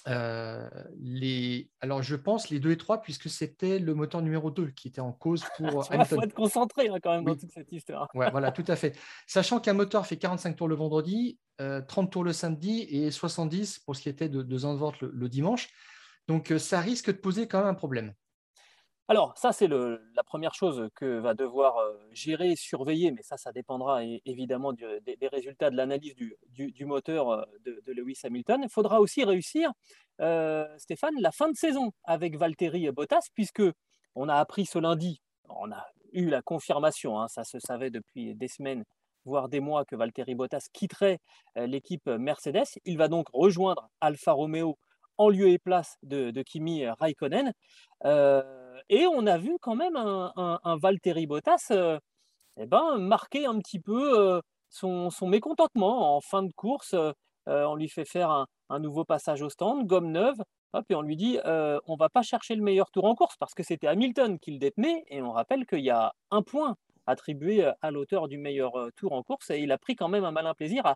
[0.08, 1.70] Euh, les...
[1.82, 5.02] Alors, je pense les 2 et 3, puisque c'était le moteur numéro 2 qui était
[5.02, 8.10] en cause pour Il faut être concentré hein, quand même dans toute cette histoire.
[8.14, 8.98] ouais, voilà, tout à fait.
[9.26, 13.80] Sachant qu'un moteur fait 45 tours le vendredi, 30 euh, tours le samedi et 70
[13.80, 15.70] pour ce qui était de, de Zandvoort le, le dimanche.
[16.28, 18.14] Donc, euh, ça risque de poser quand même un problème.
[19.10, 21.78] Alors, ça, c'est la première chose que va devoir
[22.12, 27.92] gérer et surveiller, mais ça, ça dépendra évidemment des, résultats de l'analyse du, moteur de,
[27.94, 28.62] Lewis Hamilton.
[28.64, 29.72] Il faudra aussi réussir,
[30.78, 33.64] Stéphane, la fin de saison avec Valtteri Bottas, puisque
[34.16, 38.36] on a appris ce lundi, on a eu la confirmation, hein, ça se savait depuis
[38.36, 38.84] des semaines,
[39.24, 41.20] voire des mois, que Valtteri Bottas quitterait
[41.56, 42.78] l'équipe Mercedes.
[42.84, 44.78] Il va donc rejoindre Alfa Romeo
[45.18, 47.54] en lieu et place de, Kimi Raikkonen.
[48.90, 50.32] Et on a vu quand même un,
[50.64, 52.00] un, Bottas euh,
[52.58, 56.94] eh ben, marquer un petit peu euh, son, mécontentement en fin de course.
[56.94, 57.14] Euh,
[57.46, 58.30] on lui fait faire
[58.70, 60.38] un, nouveau passage au stand, gomme neuve,
[60.90, 63.64] et on lui dit on va pas chercher le meilleur tour en course parce que
[63.64, 65.06] c'était Hamilton qui le détenait.
[65.10, 66.76] Et on rappelle qu'il y a un point
[67.08, 70.32] attribué à l'auteur du meilleur tour en course et il a pris quand même un
[70.32, 70.96] malin plaisir à,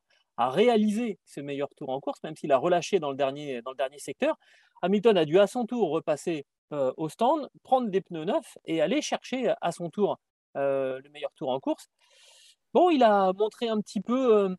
[0.50, 3.78] réaliser ce meilleur tour en course, même s'il a relâché dans le dernier, dans le
[3.78, 4.38] dernier secteur.
[4.82, 9.02] Hamilton a dû à son tour repasser au stand, prendre des pneus neufs et aller
[9.02, 10.18] chercher à son tour
[10.56, 11.88] le meilleur tour en course.
[12.74, 14.56] Bon, il a montré un petit peu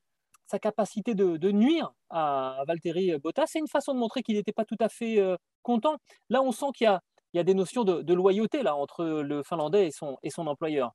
[0.47, 3.47] sa capacité de, nuire à Valtteri Bottas.
[3.47, 5.19] C'est une façon de montrer qu'il n'était pas tout à fait
[5.63, 5.97] content.
[6.29, 6.87] Là, on sent qu'il
[7.35, 10.93] y, a, des notions de, loyauté là, entre le Finlandais et son, et son employeur.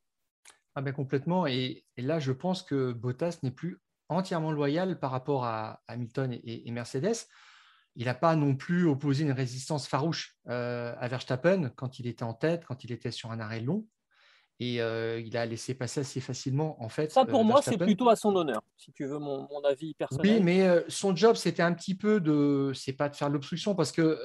[0.78, 1.48] Ah ben complètement.
[1.48, 6.72] Et, là, je pense que Bottas n'est plus entièrement loyal par rapport à Hamilton et
[6.72, 7.28] Mercedes
[7.98, 12.24] il n'a pas non plus opposé une résistance farouche euh, à Verstappen quand il était
[12.24, 13.88] en tête, quand il était sur un arrêt long.
[14.60, 17.12] Et euh, il a laissé passer assez facilement, en fait.
[17.12, 20.38] Ça, pour euh, moi, c'est plutôt à son honneur, si tu veux mon, avis personnel.
[20.38, 22.72] Oui, mais son job, c'était un petit peu de.
[22.74, 24.20] C'est pas de faire l'obstruction, parce que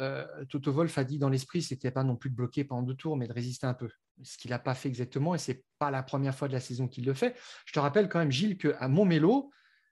[0.49, 3.16] Toto Wolf a dit dans l'esprit, c'était pas non plus de bloquer pendant deux tours,
[3.18, 3.90] mais de résister un peu.
[4.23, 6.88] Ce qu'il n'a pas fait exactement, et c'est pas la première fois de la saison
[6.88, 7.37] qu'il le fait.
[7.66, 9.51] Je te rappelle quand même, Gilles, qu'à Montmélo,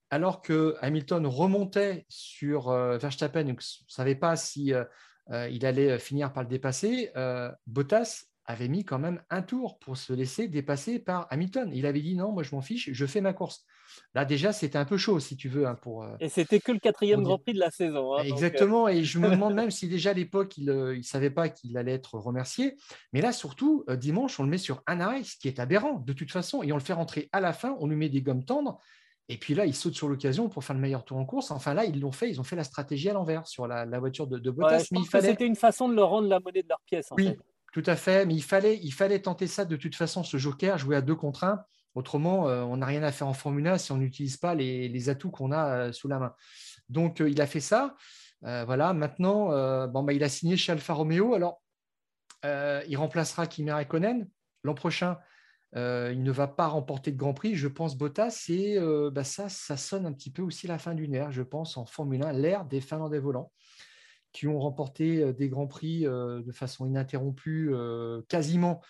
[0.08, 6.32] alors que Hamilton remontait sur Verstappen, donc ne savait pas si euh, il allait finir
[6.32, 7.12] par le dépasser,
[7.66, 11.70] Bottas avait mis quand même un tour pour se laisser dépasser par Hamilton.
[11.72, 13.64] Il avait dit non, moi je m'en fiche, je fais ma course.
[14.14, 16.06] Là déjà c'était un peu chaud si tu veux hein, pour.
[16.20, 18.14] et c'était que le quatrième Grand Prix de la saison.
[18.14, 18.88] Hein, Exactement.
[18.88, 21.94] Et je me demande même si déjà à l'époque il ne savait pas qu'il allait
[21.94, 22.76] être remercié.
[23.12, 26.12] Mais là surtout dimanche on le met sur un arrêt, ce qui est aberrant de
[26.12, 28.44] toute façon, et on le fait rentrer à la fin, on lui met des gommes
[28.44, 28.78] tendres
[29.28, 31.50] Et puis là, ils sautent sur l'occasion pour faire le meilleur tour en course.
[31.50, 34.26] Enfin là, ils l'ont fait, ils ont fait la stratégie à l'envers sur la, voiture
[34.26, 34.86] de, de Bottas.
[34.90, 35.28] mais il fallait...
[35.28, 37.12] C'était une façon de leur rendre la monnaie de leur pièce.
[37.12, 37.36] En oui,
[37.72, 38.26] tout à fait.
[38.26, 41.64] Mais il fallait, tenter ça de toute façon, ce joker, jouer à deux contre un.
[41.94, 45.08] Autrement, euh, on n'a rien à faire en Formule 1 si on n'utilise pas les,
[45.08, 46.34] atouts qu'on a euh, sous la main.
[46.88, 47.96] Donc, euh, il a fait ça.
[48.42, 48.92] voilà.
[48.92, 49.48] Maintenant,
[49.88, 51.34] bon, bah, il a signé chez Alfa Romeo.
[51.34, 51.62] Alors,
[52.44, 54.28] il remplacera Kimi Raikkonen
[54.62, 55.18] l'an prochain.
[55.74, 58.46] il ne va pas remporter de Grand Prix, je pense, Bottas.
[58.48, 58.78] Et
[59.12, 61.86] bah, ça, ça sonne un petit peu aussi la fin d'une ère, je pense, en
[61.86, 63.52] Formule 1, l'ère des Finlandais volants
[64.32, 67.72] qui ont remporté des Grands Prix de façon ininterrompue
[68.28, 68.80] quasiment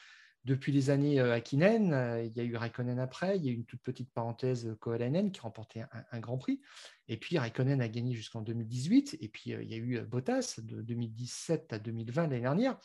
[0.45, 2.25] depuis les années Akinen.
[2.25, 5.33] Il y a eu Raikkonen après, il y a eu une toute petite parenthèse Koalainen
[5.33, 6.61] qui a remporté un, Grand Prix.
[7.09, 9.19] Et puis Raikkonen a gagné jusqu'en 2018.
[9.21, 12.79] Et puis il y a eu Bottas de 2017 à 2020 l'année dernière.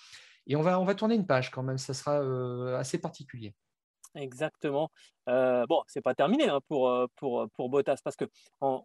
[0.48, 3.56] Et on va tourner une page quand même, ça sera assez particulier.
[4.16, 4.90] Exactement.
[5.28, 8.26] Euh, bon, c'est pas terminé hein, pour, euh, pour, euh, pour Bottas parce que
[8.62, 8.82] on,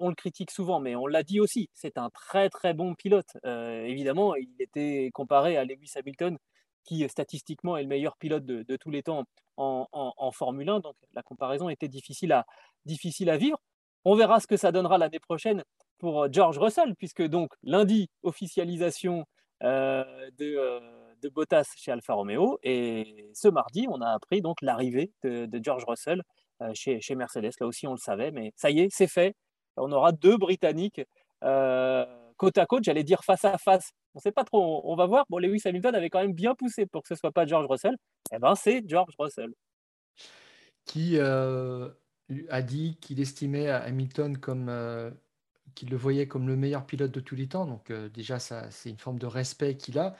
[0.00, 3.36] le critique souvent, mais on l'a dit aussi, c'est un très très bon pilote.
[3.44, 6.38] évidemment, il était comparé à Lewis Hamilton,
[6.84, 9.24] qui statistiquement est le meilleur pilote de, tous les temps
[9.56, 12.44] en, Formule 1, donc la comparaison était difficile à,
[12.84, 13.58] difficile à vivre.
[14.04, 15.64] On verra ce que ça donnera l'année prochaine
[15.98, 19.24] pour George Russell, puisque donc lundi, officialisation
[19.62, 22.58] de de Bottas chez Alfa Romeo.
[22.62, 26.22] Et ce mardi, on a appris donc l'arrivée de, George Russell
[26.62, 27.52] euh, chez, chez, Mercedes.
[27.58, 29.34] Là aussi, on le savait, mais ça y est, c'est fait.
[29.76, 31.00] On aura deux Britanniques
[31.42, 32.04] euh,
[32.36, 33.90] côte à côte, j'allais dire face à face.
[34.14, 35.24] On sait pas trop, on, va voir.
[35.28, 37.96] Bon, Lewis Hamilton avait quand même bien poussé pour que ce soit pas George Russell.
[38.32, 39.50] Eh ben, c'est George Russell.
[40.84, 41.88] Qui euh,
[42.50, 44.70] a dit qu'il estimait Hamilton comme
[45.74, 47.66] qu'il le voyait comme le meilleur pilote de tous les temps.
[47.66, 50.14] Donc déjà, ça, c'est une forme de respect qu'il a.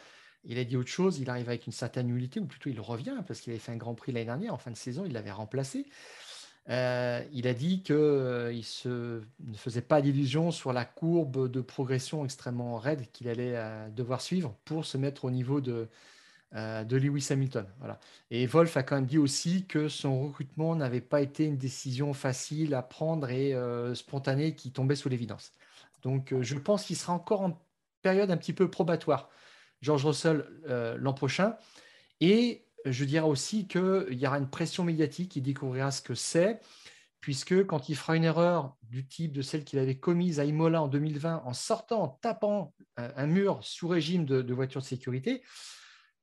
[0.46, 3.16] Il a dit autre chose, il arrive avec une certaine humilité, ou plutôt il revient,
[3.26, 5.30] parce qu'il avait fait un Grand Prix l'année dernière, en fin de saison, il l'avait
[5.30, 5.86] remplacé.
[6.70, 12.24] Euh, il a dit qu'il euh, ne faisait pas d'illusion sur la courbe de progression
[12.24, 15.88] extrêmement raide qu'il allait euh, devoir suivre pour se mettre au niveau de,
[16.52, 17.66] de Lewis Hamilton.
[17.80, 17.98] Voilà.
[18.30, 22.14] Et Wolf a quand même dit aussi que son recrutement n'avait pas été une décision
[22.14, 23.54] facile à prendre et
[23.94, 25.52] spontanée qui tombait sous l'évidence.
[26.02, 27.60] Donc je pense qu'il sera encore en
[28.02, 29.28] période un petit peu probatoire
[29.84, 31.56] George Russell euh, l'an prochain.
[32.20, 36.60] Et je dirais aussi qu'il y aura une pression médiatique, il découvrira ce que c'est,
[37.20, 40.82] puisque quand il fera une erreur du type de celle qu'il avait commise à Imola
[40.82, 45.42] en 2020 en sortant, en tapant euh, un mur sous régime de, voiture de sécurité,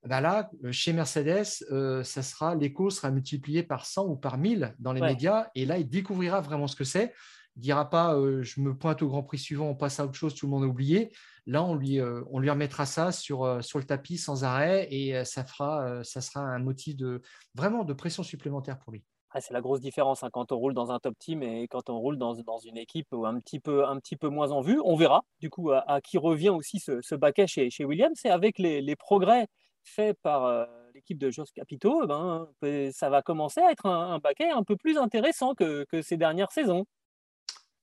[0.03, 4.73] ben là, chez Mercedes, euh, ça sera l'écho sera multiplié par 100 ou par 1000
[4.79, 7.13] dans les médias, et là, il découvrira vraiment ce que c'est.
[7.55, 10.33] Il dira pas, je me pointe au Grand Prix suivant, on passe à autre chose,
[10.33, 11.11] tout le monde a oublié.
[11.47, 14.87] Là, on lui, euh, on lui remettra ça sur, euh, sur le tapis sans arrêt
[14.91, 17.21] et euh, ça, fera, ça sera un motif de,
[17.55, 19.03] vraiment de pression supplémentaire pour lui.
[19.31, 21.89] Ah, c'est la grosse différence hein, quand on roule dans un top team et quand
[21.89, 24.79] on roule dans, dans, une équipe un petit, peu, un petit peu moins en vue.
[24.83, 28.59] On verra du coup à, qui revient aussi ce, ce baquet chez, Williams et avec
[28.59, 29.47] les, les progrès
[29.83, 34.19] faits par l'équipe de Jos Capito, eh ben, ça va commencer à être un, un
[34.19, 36.85] baquet un peu plus intéressant que, que ces dernières saisons.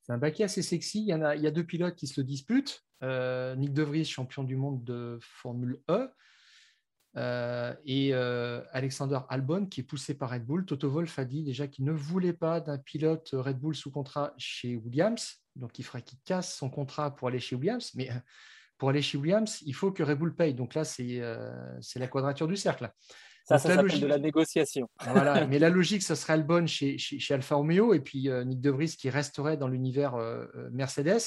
[0.09, 1.03] C'est un baquet assez sexy.
[1.03, 2.83] Il y, en a, il y a deux pilotes qui se le disputent.
[3.03, 6.09] Euh, Nick De Vries, champion du monde de Formule E,
[7.19, 10.65] euh, et euh, Alexander Albon, qui est poussé par Red Bull.
[10.65, 14.33] Toto Wolff a dit déjà qu'il ne voulait pas d'un pilote Red Bull sous contrat
[14.39, 17.93] chez Williams, donc il ferait qu'il casse son contrat pour aller chez Williams.
[17.95, 18.09] Mais
[18.79, 20.55] pour aller chez Williams, il faut que Red Bull paye.
[20.55, 21.21] Donc là, c'est
[21.97, 22.91] la quadrature du cercle.
[23.49, 24.89] Ça, ça s'appelle de la négociation.
[25.11, 28.61] Voilà, mais la logique, ce serait Albon chez, chez, chez Alfa Romeo et puis Nick
[28.61, 30.17] De Vries qui resterait dans l'univers
[30.71, 31.21] Mercedes.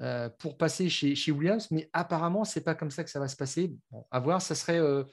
[0.00, 3.18] Euh, pour passer chez, chez, Williams, mais apparemment, ce n'est pas comme ça que ça
[3.18, 3.74] va se passer.
[3.90, 5.04] Bon, à voir, ça, serait, euh,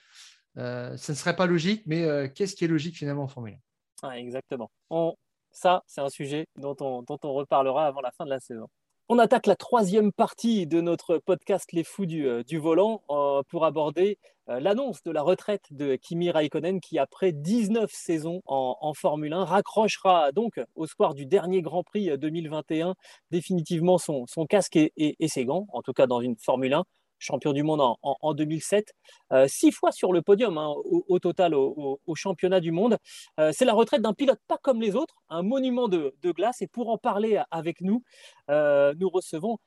[0.57, 3.57] euh, ça ne serait pas logique, mais qu'est-ce qui est logique finalement en Formule
[4.01, 4.69] 1 Exactement.
[4.89, 5.15] On,
[5.51, 8.67] ça, c'est un sujet dont on, dont on reparlera avant la fin de la saison.
[9.09, 13.65] On attaque la troisième partie de notre podcast Les Fous du, euh, volant euh, pour
[13.65, 19.33] aborder euh, l'annonce de la retraite de Kimi Raikkonen qui, après 19 saisons en, Formule
[19.33, 22.95] 1, raccrochera donc au soir du dernier Grand Prix 2021
[23.29, 26.85] définitivement son, casque et, ses gants, en tout cas dans une Formule 1
[27.23, 28.93] champion du monde en, 2007,
[29.31, 32.97] euh, six fois sur le podium hein, au, total au, championnat du monde.
[33.39, 36.61] Euh, c'est la retraite d'un pilote pas comme les autres, un monument de, glace.
[36.61, 38.03] Et pour en parler avec nous,
[38.49, 39.57] euh, nous recevons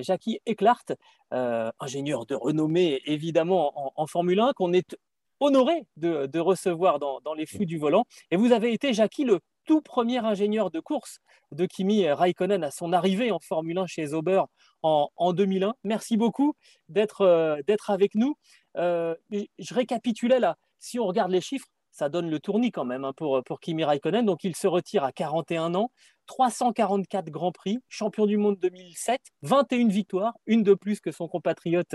[0.00, 0.86] Jackie Eclart,
[1.30, 4.96] ingénieur de renommée évidemment en, Formule 1, qu'on est
[5.38, 8.06] honoré de, recevoir dans, dans, les fous du volant.
[8.30, 11.20] Et vous avez été, Jackie, le tout premier ingénieur de course
[11.52, 14.42] de Kimi Raikkonen à son arrivée en Formule 1 chez Sauber
[14.82, 15.74] en, 2001.
[15.84, 16.54] Merci beaucoup
[16.88, 18.34] d'être euh, avec nous.
[18.76, 23.04] Euh, je récapitulais là, si on regarde les chiffres, ça donne le tournis quand même
[23.04, 24.26] hein, pour, pour Kimi Raikkonen.
[24.26, 25.92] Donc il se retire à 41 ans,
[26.26, 31.94] 344 Grands Prix, champion du monde 2007, 21 victoires, une de plus que son compatriote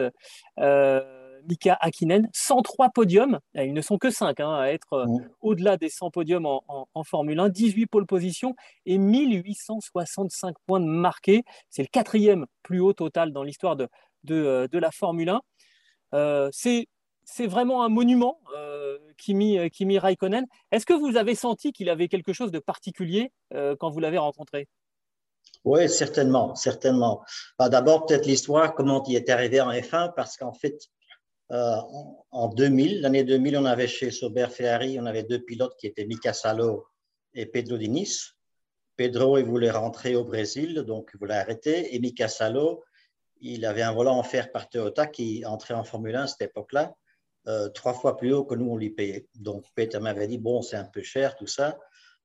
[0.59, 5.05] euh, Mika Hakkinen, 103 podiums, ils ne sont que 5 hein, à être euh,
[5.41, 8.55] au-delà des 100 podiums en, Formule 1, 18 pole positions
[8.85, 11.43] et 1865 points de marqués.
[11.69, 13.87] C'est le quatrième plus haut total dans l'histoire de,
[14.23, 15.29] de, la Formule
[16.11, 16.49] 1.
[16.51, 16.87] c'est
[17.25, 20.45] c'est vraiment un monument, euh, Kimi, euh, Kimi Raikkonen.
[20.71, 24.19] Est-ce que vous avez senti qu'il avait quelque chose de particulier euh, quand vous l'avez
[24.19, 24.67] rencontré?
[25.63, 27.23] Oui, certainement, certainement.
[27.57, 30.77] Bah, d'abord, peut-être l'histoire, comment il est arrivé en F1, parce qu'en fait,
[31.49, 36.05] en 2000, l'année 2000, on avait chez Sauber Ferrari, on avait deux pilotes qui étaient
[36.05, 36.85] Mika Salo
[37.33, 38.35] et Pedro Diniz.
[38.95, 41.93] Pedro, il voulait rentrer au Brésil, donc il voulait arrêter.
[41.93, 42.83] Et Mika Salo,
[43.41, 46.41] il avait un volant en fer par Toyota qui entrait en Formule 1 à cette
[46.41, 46.95] époque-là.
[47.47, 49.27] Euh, trois fois plus haut que nous, on lui payait.
[49.35, 51.77] Donc, Peter m'avait dit, bon, c'est un peu cher, tout ça,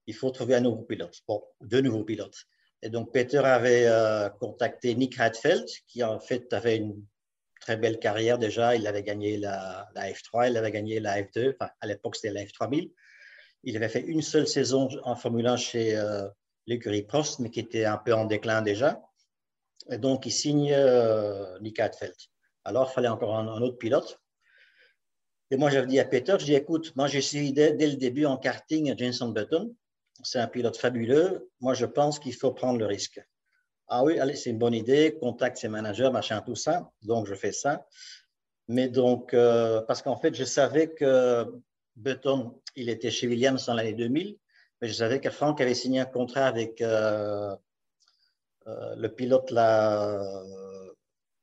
[0.06, 1.20] il faut trouver un nouveau pilote.
[1.28, 2.46] Bon, deux nouveaux pilotes.
[2.82, 7.04] Et donc, Peter avait euh, contacté Nick Hadfeld, qui en fait avait une
[7.60, 8.74] très belle carrière déjà.
[8.74, 12.44] Il avait gagné la, F3, il avait gagné la F2, enfin, à l'époque, c'était la
[12.44, 12.92] F3000.
[13.62, 16.26] Il avait fait une seule saison en Formule 1 chez euh,
[16.66, 19.00] l'écurie Prost, mais qui était un peu en déclin déjà.
[19.90, 20.74] Et donc, il signe
[21.60, 22.14] Nick Hadfeld.
[22.64, 24.20] Alors, il fallait encore un autre pilote.
[25.50, 28.24] Et moi, j'avais dit à Peter, je dis, écoute, moi, j'ai suivi dès, le début
[28.24, 29.74] en karting Jenson Button.
[30.22, 31.50] C'est un pilote fabuleux.
[31.60, 33.20] Moi, je pense qu'il faut prendre le risque.
[33.92, 35.18] Ah oui, allez, c'est une bonne idée.
[35.20, 36.92] Contacte ses managers, machin, tout ça.
[37.02, 37.86] Donc, je fais ça.
[38.68, 41.44] Mais donc, euh, parce qu'en fait, je savais que
[41.96, 44.38] Button, il était chez Williams dans l'année 2000,
[44.80, 47.56] mais je savais que Frank avait signé un contrat avec euh,
[48.68, 50.22] euh, le pilote là,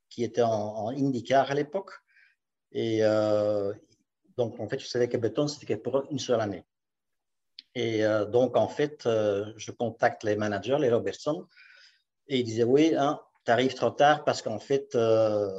[0.10, 1.92] qui était en, en IndyCar à l'époque.
[2.72, 3.02] Et
[4.38, 6.64] donc, en fait, je savais que Beton, c'était pour une seule année.
[7.76, 11.46] Et donc, en fait, je contacte les managers, les Robertson,
[12.28, 15.50] et ils disaient Oui, hein, tu arrives trop tard parce qu'en fait, euh,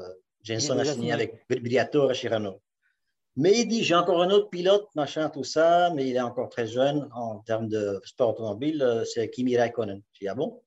[0.43, 2.61] Jenson a signé avec Briatore Renault.
[3.37, 6.49] Mais il dit J'ai encore un autre pilote, machin, tout ça, mais il est encore
[6.49, 10.03] très jeune en termes de sport automobile, c'est Kimi Raikkonen.
[10.13, 10.63] Je dis Ah bon?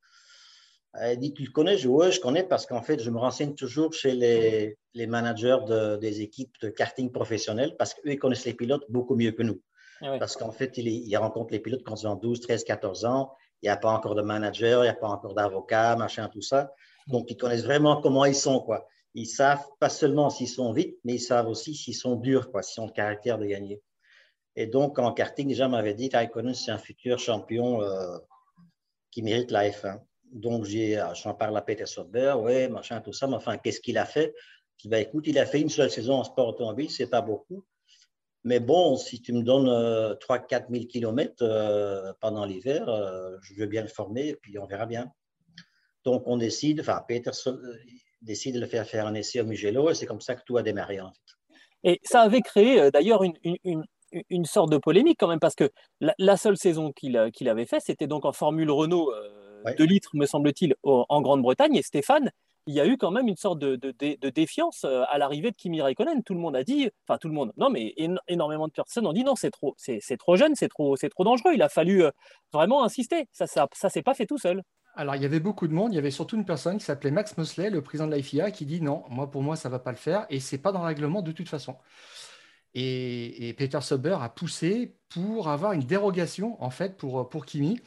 [0.94, 1.78] Elle dit, tu le connais?
[1.78, 5.08] Je dis, oui, je connais parce qu'en fait, je me renseigne toujours chez les, les
[5.08, 9.32] managers de, des équipes de karting professionnelles parce qu'eux, ils connaissent les pilotes beaucoup mieux
[9.32, 9.62] que nous.
[10.02, 13.06] Ah parce qu'en fait, ils, ils, rencontrent les pilotes quand ils ont 12, 13, 14
[13.06, 13.32] ans.
[13.62, 16.42] Il n'y a pas encore de manager, il n'y a pas encore d'avocat, machin, tout
[16.42, 16.74] ça.
[17.08, 18.88] Donc, ils connaissent vraiment comment ils sont, quoi.
[19.14, 22.64] Ils savent pas seulement s'ils sont vite, mais ils savent aussi s'ils sont durs, quoi,
[22.64, 23.82] s'ils ont le caractère de gagner.
[24.56, 28.18] Et donc, en karting, déjà, m'avait dit, Raikkonen, c'est un futur champion euh,
[29.12, 30.00] qui mérite la F1.
[30.32, 30.66] Donc,
[30.98, 33.28] ah, j'en parle à Peter Sober, ouais, machin, tout ça.
[33.28, 34.34] Mais enfin, qu'est-ce qu'il a fait?
[34.86, 37.64] Ben, écoute, il a fait une seule saison en sport automobile, c'est pas beaucoup.
[38.44, 43.84] Mais bon, si tu me donnes 3-4 000 km pendant l'hiver, euh, je veux bien
[43.84, 45.12] le former et puis on verra bien.
[46.04, 47.76] Donc, on décide, enfin, Peter euh,
[48.22, 50.58] décide de le faire faire un essai au Mugello et c'est comme ça que tout
[50.58, 51.20] a démarré, en fait.
[51.84, 53.86] Et ça avait créé euh, d'ailleurs une, une,
[54.30, 58.08] une, sorte de polémique quand même, parce que la, seule saison qu'il avait fait, c'était
[58.08, 59.14] donc en Formule Renault
[59.78, 61.76] de litres, me semble-t-il, en Grande-Bretagne.
[61.76, 62.32] Et Stéphane,
[62.68, 65.82] il y a eu quand même une sorte de, défiance euh, à l'arrivée de Kimi
[65.82, 66.24] Raikkonen.
[66.24, 67.94] Tout le monde a dit, enfin tout le monde, non mais
[68.28, 69.76] énormément de personnes ont dit non, c'est trop,
[70.20, 71.54] trop jeune, c'est trop, trop dangereux.
[71.54, 72.12] Il a fallu euh,
[72.54, 73.28] vraiment insister.
[73.32, 74.64] Ça, ça, ça s'est pas fait tout seul.
[74.96, 75.94] Alors, il y avait beaucoup de monde.
[75.94, 78.66] Il y avait surtout une personne qui s'appelait Max Mosley, le président de l'IFIA, qui
[78.66, 80.86] dit non, moi, pour moi, ça va pas le faire et c'est pas dans le
[80.88, 81.78] règlement de toute façon.
[82.74, 87.80] Et, Peter Sober a poussé pour avoir une dérogation, en fait, pour, pour Kimi.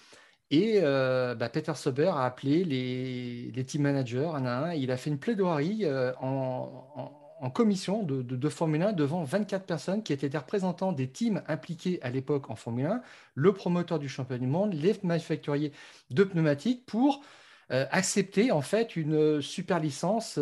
[0.50, 4.72] Et euh, bah, Peter Sober a appelé les, team managers un à un.
[4.74, 10.12] Il a fait une plaidoirie euh, en, commission de, Formule 1 devant 24 personnes qui
[10.12, 13.02] étaient des représentants des teams impliqués à l'époque en Formule 1,
[13.34, 15.72] le promoteur du championnat du monde, les manufacturiers
[16.10, 17.22] de pneumatiques pour
[17.70, 20.38] euh, accepter en fait une super licence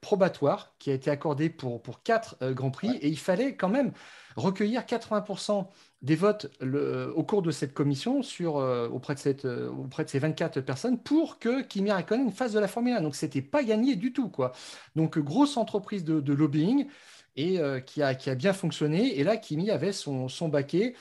[0.00, 2.96] probatoire qui a été accordée pour, pour quatre Grands Prix.
[3.00, 3.92] Et il fallait quand même
[4.36, 5.66] recueillir 80%
[6.02, 10.10] des votes au cours de cette commission sur, euh, auprès, de cette, euh, auprès de
[10.10, 13.00] ces 24 personnes pour que Kimi Raikkonen fasse de la Formule 1.
[13.00, 14.28] Donc, ce n'était pas gagné du tout.
[14.28, 14.52] Quoi.
[14.94, 16.86] Donc, grosse entreprise de, lobbying
[17.34, 19.18] et euh, qui, a, qui a bien fonctionné.
[19.18, 20.94] Et là, Kimi avait son, son baquet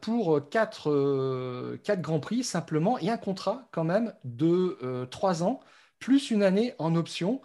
[0.00, 5.60] pour 4, quatre grands prix simplement et un contrat quand même de 3 ans
[5.98, 7.40] plus une année en option.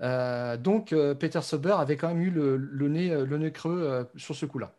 [0.00, 4.46] donc, Peter Sober avait quand même eu le, le nez, le nez creux sur ce
[4.46, 4.72] coup-là.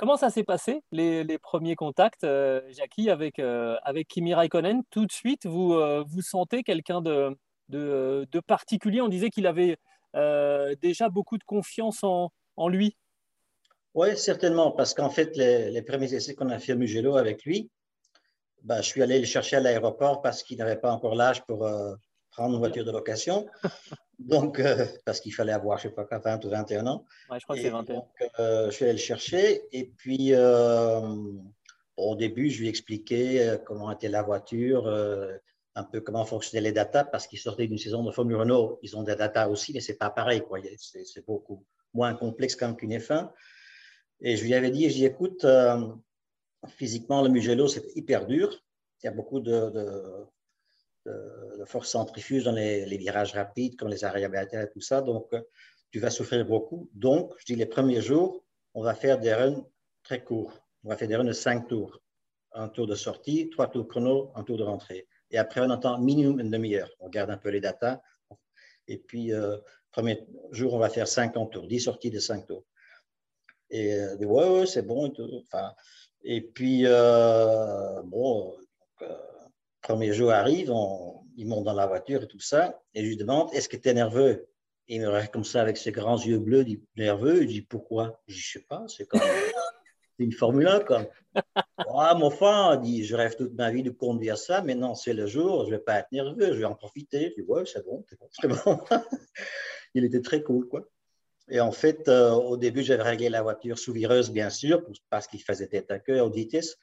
[0.00, 5.04] Comment ça s'est passé, les, premiers contacts, euh, Jackie, avec, euh, avec Kimi Raikkonen Tout
[5.04, 7.36] de suite, vous, euh, vous sentez quelqu'un de,
[7.68, 9.02] de, particulier?
[9.02, 9.76] On disait qu'il avait
[10.80, 12.30] déjà beaucoup de confiance en,
[12.68, 12.96] lui.
[13.94, 17.70] Oui, certainement, parce qu'en fait, les, premiers essais qu'on a fait à Mugello avec lui,
[18.62, 21.66] ben, je suis allé le chercher à l'aéroport parce qu'il n'avait pas encore l'âge pour
[21.66, 21.94] euh,
[22.30, 23.46] prendre une voiture de location.
[24.18, 27.06] Donc, euh, parce qu'il fallait avoir, je ne sais pas, 20 ou 21 ans.
[27.30, 27.94] Ouais, je crois que c'est 21.
[27.94, 29.62] Donc, euh, je suis allé le chercher.
[29.72, 30.34] Et puis,
[31.96, 34.86] au début, je lui ai expliqué comment était la voiture,
[35.74, 38.78] un peu comment fonctionnaient les datas, parce qu'ils sortaient d'une saison de Formule Renault.
[38.82, 40.42] Ils ont des datas aussi, mais ce n'est pas pareil.
[40.76, 41.64] C'est beaucoup
[41.94, 43.30] moins complexe qu'une F1.
[44.22, 45.46] Et je lui avais dit, je dit, écoute,
[46.68, 48.62] physiquement, le Mugello, c'est hyper dur.
[49.02, 49.72] Il y a beaucoup de,
[51.64, 55.00] force centrifuge dans les, virages rapides, comme les arrêts et tout ça.
[55.00, 55.34] Donc,
[55.90, 56.90] tu vas souffrir beaucoup.
[56.92, 58.44] Donc, je dis, les premiers jours,
[58.74, 59.66] on va faire des runs
[60.02, 60.52] très courts.
[60.84, 62.00] On va faire des runs de cinq tours.
[62.52, 65.06] Un tour de sortie, trois tours chrono, un tour de rentrée.
[65.30, 66.90] Et après, on entend minimum une demi-heure.
[66.98, 68.00] On regarde un peu les datas.
[68.88, 69.56] Et puis, euh,
[69.92, 72.64] premier jour, on va faire 50 tours, 10 sorties de 5 tours.
[73.70, 75.06] Et euh, ouais, ouais c'est bon.
[75.06, 75.42] Et.
[75.46, 75.72] Enfin,
[76.22, 78.54] et puis, euh, bon,
[79.02, 79.16] euh,
[79.80, 82.80] premier jour arrive, on, il monte dans la voiture et tout ça.
[82.94, 84.48] Et je lui demande Est-ce que tu es nerveux?
[84.88, 87.42] Et Il me regarde comme ça avec ses grands yeux bleus, dit nerveux?
[87.42, 88.20] Je dis Pourquoi?
[88.26, 89.20] Je Je sais pas, c'est comme
[90.18, 90.80] une Formule 1.
[90.80, 91.06] Comme.
[91.78, 95.14] Ah, mon enfant, dit Je rêve toute ma vie de conduire ça, mais non, c'est
[95.14, 97.30] le jour, je ne vais pas être nerveux, je vais en profiter.
[97.30, 98.78] Je dis Ouais, c'est bon, c'est bon, c'est bon.
[99.94, 100.86] il était très cool, quoi.
[101.50, 105.26] Et en fait, euh, au début, j'avais réglé la voiture sous vireuse, bien sûr, parce
[105.26, 106.76] qu'il faisait tête à queue, en vitesse.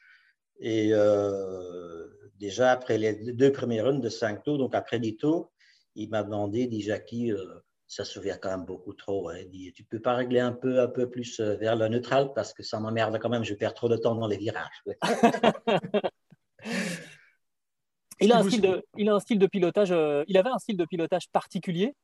[0.59, 2.05] Et euh,
[2.35, 5.53] déjà, après les deux premières runs de 5 tours, donc après 10 tours,
[5.95, 7.45] il m'a demandé, dit Jackie, euh,
[7.87, 9.29] ça se souvient quand même beaucoup trop.
[9.29, 9.37] Hein.
[9.39, 12.53] Il dit, tu peux pas régler un peu, un peu plus vers le neutral parce
[12.53, 14.83] que ça m'emmerde quand même, je perds trop de temps dans les virages.
[18.19, 19.93] il, a un style de, il a un style de pilotage,
[20.27, 21.95] il avait un style de pilotage particulier,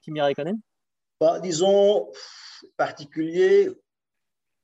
[0.00, 0.60] Kimi Raikkonen
[1.20, 2.10] bah, disons,
[2.76, 3.70] particulier,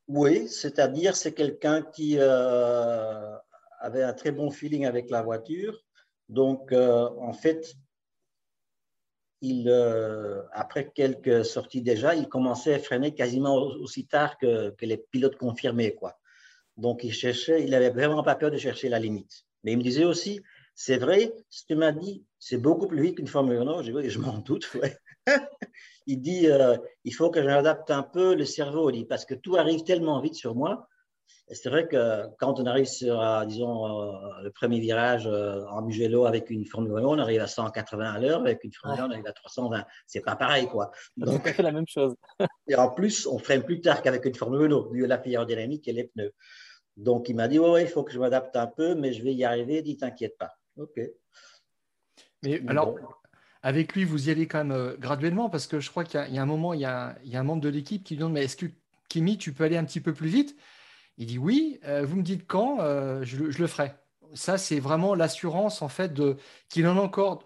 [0.08, 3.36] oui, c'est-à-dire c'est quelqu'un qui euh,
[3.80, 5.82] avait un très bon feeling avec la voiture.
[6.28, 7.74] Donc, euh, en fait,
[9.42, 14.96] il, euh, après quelques sorties déjà, il commençait à freiner quasiment aussi tard que, les
[14.96, 15.94] pilotes confirmés.
[15.94, 16.18] Quoi.
[16.76, 19.44] Donc, il cherchait, il n'avait vraiment pas peur de chercher la limite.
[19.62, 20.40] Mais il me disait aussi,
[20.74, 24.38] c'est vrai, si tu m'as dit, c'est beaucoup plus vite qu'une Formule 1, je, m'en
[24.38, 24.70] doute.
[26.06, 29.56] il dit euh, il faut que j'adapte un peu le cerveau, dit, parce que tout
[29.56, 30.88] arrive tellement vite sur moi.
[31.48, 35.82] Et c'est vrai que quand on arrive sur, euh, disons, euh, le premier virage en
[35.82, 39.06] Mugello avec une Formule 1, on arrive à 180 à l'heure, avec une Formule 1,
[39.06, 39.84] on arrive à 320.
[40.06, 40.90] C'est pas pareil, quoi.
[41.16, 42.14] Donc, c'est la même chose.
[42.68, 45.92] et en plus, on freine plus tard qu'avec une Formule 1, vu la aérodynamique et
[45.92, 46.32] les pneus.
[46.96, 49.34] Donc, il m'a dit, ouais, il faut que je m'adapte un peu, mais je vais
[49.34, 50.52] y arriver, dit, t'inquiète pas.
[50.78, 51.00] OK.
[52.42, 52.96] Mais alors,
[53.66, 56.38] avec lui, vous y allez quand même euh, graduellement parce que je crois qu'il y,
[56.38, 58.56] a un moment, il y a, un membre de l'équipe qui lui demande Mais est-ce
[58.56, 58.66] que
[59.08, 60.54] Kimi, tu peux aller un petit peu plus vite?
[61.18, 63.92] Il dit Oui, euh, vous me dites quand, euh, je, le ferai.
[64.34, 66.12] Ça, c'est vraiment l'assurance en fait
[66.68, 67.42] qu'il en a encore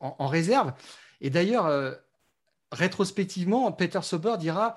[0.00, 0.72] en, réserve.
[1.20, 1.96] Et d'ailleurs,
[2.72, 4.76] rétrospectivement, Peter Sober dira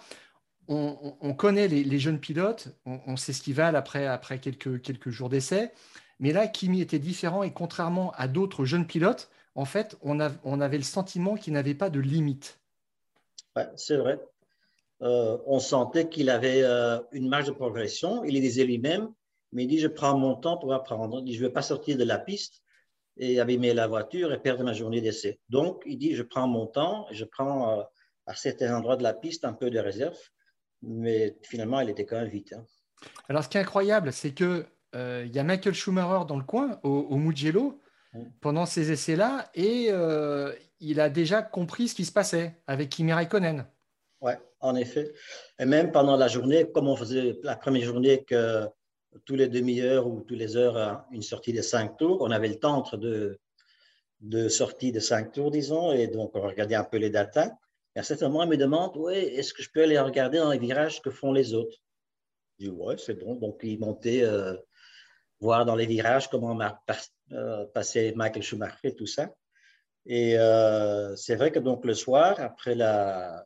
[0.67, 5.29] on, connaît les, jeunes pilotes, on, sait ce qu'ils valent après, après quelques, quelques jours
[5.29, 5.71] d'essai.
[6.19, 10.77] Mais là, Kimi était différent et contrairement à d'autres jeunes pilotes, en fait, on, avait
[10.77, 12.61] le sentiment qu'il n'avait pas de limite.
[13.75, 14.21] C'est vrai.
[15.01, 18.23] Euh, on sentait qu'il avait euh, une marge de progression.
[18.23, 19.11] Il le disait lui-même,
[19.51, 21.21] mais il dit Je prends mon temps pour apprendre.
[21.21, 22.61] Il dit Je ne veux pas sortir de la piste
[23.17, 25.39] et abîmer la voiture et perdre ma journée d'essai.
[25.49, 27.83] Donc, il dit Je prends mon temps, je prends euh,
[28.27, 30.19] à certains endroits de la piste un peu de réserve,
[30.83, 32.53] mais finalement, il était quand même vite.
[32.53, 32.63] Hein.
[33.27, 36.91] Alors, ce qui est incroyable, c'est qu'il y a Michael Schumacher dans le coin, au,
[36.91, 37.81] au Mugello
[38.41, 43.13] pendant ces essais-là et euh, il a déjà compris ce qui se passait avec Kimi
[43.13, 43.65] Raikkonen.
[44.21, 45.13] Oui, en effet.
[45.59, 48.67] Et même pendant la journée, comme on faisait la première journée que
[49.25, 52.59] tous les demi-heures ou tous les heures une sortie de cinq tours, on avait le
[52.59, 57.09] temps entre deux, sorties de cinq tours, disons, et donc on regardait un peu les
[57.09, 57.51] datas.
[57.95, 60.51] Et à certain moment, il me demande, oui, est-ce que je peux aller regarder dans
[60.51, 61.77] les virages que font les autres?
[62.59, 63.35] Je dis, ouais, c'est bon.
[63.35, 64.55] Donc, il montait euh,
[65.39, 66.57] voir dans les virages comment
[67.31, 69.33] euh, passer Michael Schumacher et tout ça.
[70.05, 73.45] Et euh, c'est vrai que donc le soir, après la,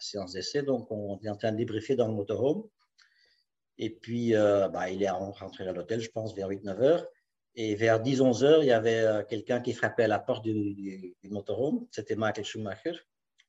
[0.00, 2.62] séance d'essai, donc on est en train de débriefer dans le motorhome.
[3.78, 7.06] Et puis, euh, bah, il est rentré à l'hôtel, je pense, vers 8-9 heures.
[7.54, 11.86] Et vers 10-11 heures, il y avait quelqu'un qui frappait à la porte du, motorhome.
[11.90, 12.94] C'était Michael Schumacher.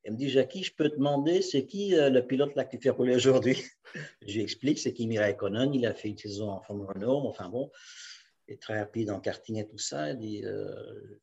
[0.06, 2.89] Il me dit, Jackie, je peux te demander, c'est qui le pilote là qui fait
[2.89, 3.62] rouler aujourd'hui?
[4.26, 5.74] Je lui explique, c'est Kimi Raikkonen.
[5.74, 7.28] Il a fait une saison en Formule Renault.
[7.28, 7.72] Enfin bon,
[8.47, 10.12] est très rapide en karting et tout ça.
[10.12, 11.20] Il dit, euh,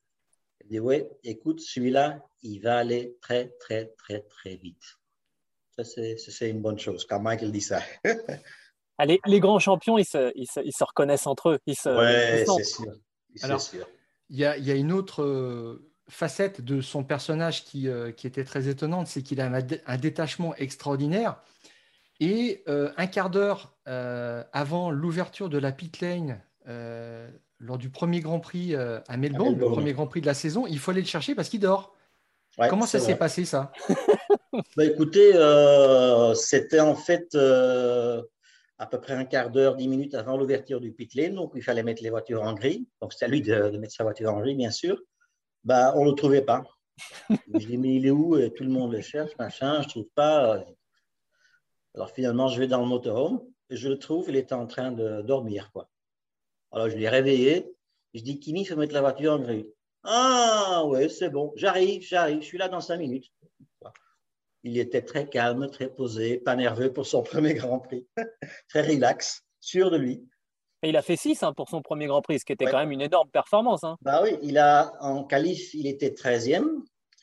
[0.65, 4.83] dit ouais, écoute, celui-là, il va aller très, très, très, très vite.
[5.77, 7.81] Ça, c'est une bonne chose quand Michael dit ça.
[8.99, 11.59] Allez, les grands champions, ils se, ils se, ils se reconnaissent entre eux.
[11.67, 12.93] Ils se, Ouais, c'est sûr.
[13.35, 13.87] C'est Alors, sûr.
[14.31, 18.13] Il y a, il y a une autre euh, facette de son personnage qui, euh,
[18.13, 21.41] qui était très étonnante, c'est qu'il a un, dé- un détachement extraordinaire.
[22.21, 26.41] Et euh, un quart d'heure euh, avant l'ouverture de la pit lane,
[27.59, 30.79] lors du premier Grand Prix à Melbourne, le premier Grand Prix de la saison, il
[30.79, 31.95] faut aller le chercher parce qu'il dort.
[32.59, 33.73] Ouais, Comment ça s'est passé ça?
[34.77, 38.23] Bah, écoutez, euh, c'était en fait euh,
[38.79, 41.63] à peu près un quart d'heure, dix minutes avant l'ouverture du pit lane, donc il
[41.63, 42.87] fallait mettre les voitures en gris.
[43.01, 44.99] Donc c'est à lui de, de mettre sa voiture en gris, bien sûr.
[45.67, 46.63] Bah, on ne le trouvait pas.
[47.29, 49.91] je dis, mais il est où Et Tout le monde le cherche, machin, je ne
[49.91, 50.65] trouve pas.
[51.97, 54.93] Alors finalement, je vais dans le motorhome et je le trouve, il était en train
[54.93, 55.73] de dormir.
[55.73, 55.91] Quoi.
[56.71, 57.75] Alors je l'ai réveillé,
[58.15, 59.67] je dis, Kimi, il faut mettre la voiture en gris.
[60.05, 63.33] Ah, ouais, c'est bon, j'arrive, j'arrive, je suis là dans cinq minutes.
[64.63, 68.07] Il était très calme, très posé, pas nerveux pour son premier Grand Prix,
[68.69, 70.29] très relax, sûr de lui.
[70.87, 72.71] Et il a fait 6 pour son premier Grand Prix, ce qui était Ouais.
[72.71, 73.83] quand même une énorme performance.
[73.83, 73.97] hein.
[74.03, 76.65] Bah oui, il a en qualif, il était 13e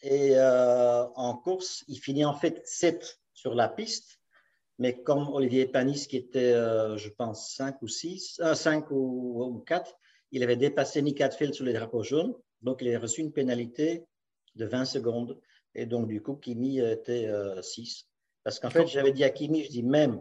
[0.02, 4.20] et euh, en course, il finit en fait 7 sur la piste.
[4.80, 9.60] Mais comme Olivier Panis, qui était, euh, je pense, 5 ou 6, 5 ou, ou
[9.60, 9.96] 4,
[10.32, 12.34] il avait dépassé Nick Hadfield sur les drapeaux jaunes.
[12.62, 14.04] Donc, il a reçu une pénalité
[14.56, 15.40] de 20 secondes.
[15.74, 17.30] Et donc, du coup, Kimi était
[17.62, 18.10] 6.
[18.44, 20.20] Parce qu'en fait, j'avais dit à Kimi, je dis même,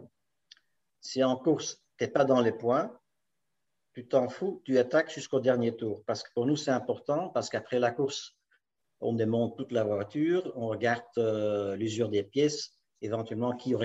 [1.01, 2.97] si en course, tu n'es pas dans les points,
[3.93, 6.03] tu t'en fous, tu attaques jusqu'au dernier tour.
[6.05, 8.35] Parce que pour nous, c'est important, parce qu'après la course,
[9.01, 12.71] on démonte toute la voiture, on regarde euh, l'usure des pièces,
[13.01, 13.75] éventuellement qui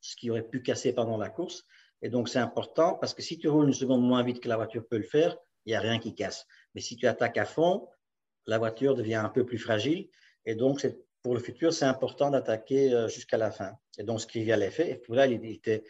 [0.00, 1.64] ce qui aurait pu casser pendant la course.
[2.02, 4.56] Et donc, c'est important parce que si tu roules une seconde moins vite que la
[4.56, 6.46] voiture peut le faire, il n'y a rien qui casse.
[6.74, 7.88] Mais si tu attaques à fond,
[8.46, 10.08] la voiture devient un peu plus fragile.
[10.44, 10.86] Et donc,
[11.22, 13.72] pour le futur, c'est important d'attaquer euh, jusqu'à la fin.
[13.98, 15.84] Et donc, ce qu'il avait fait, et pour là, il était,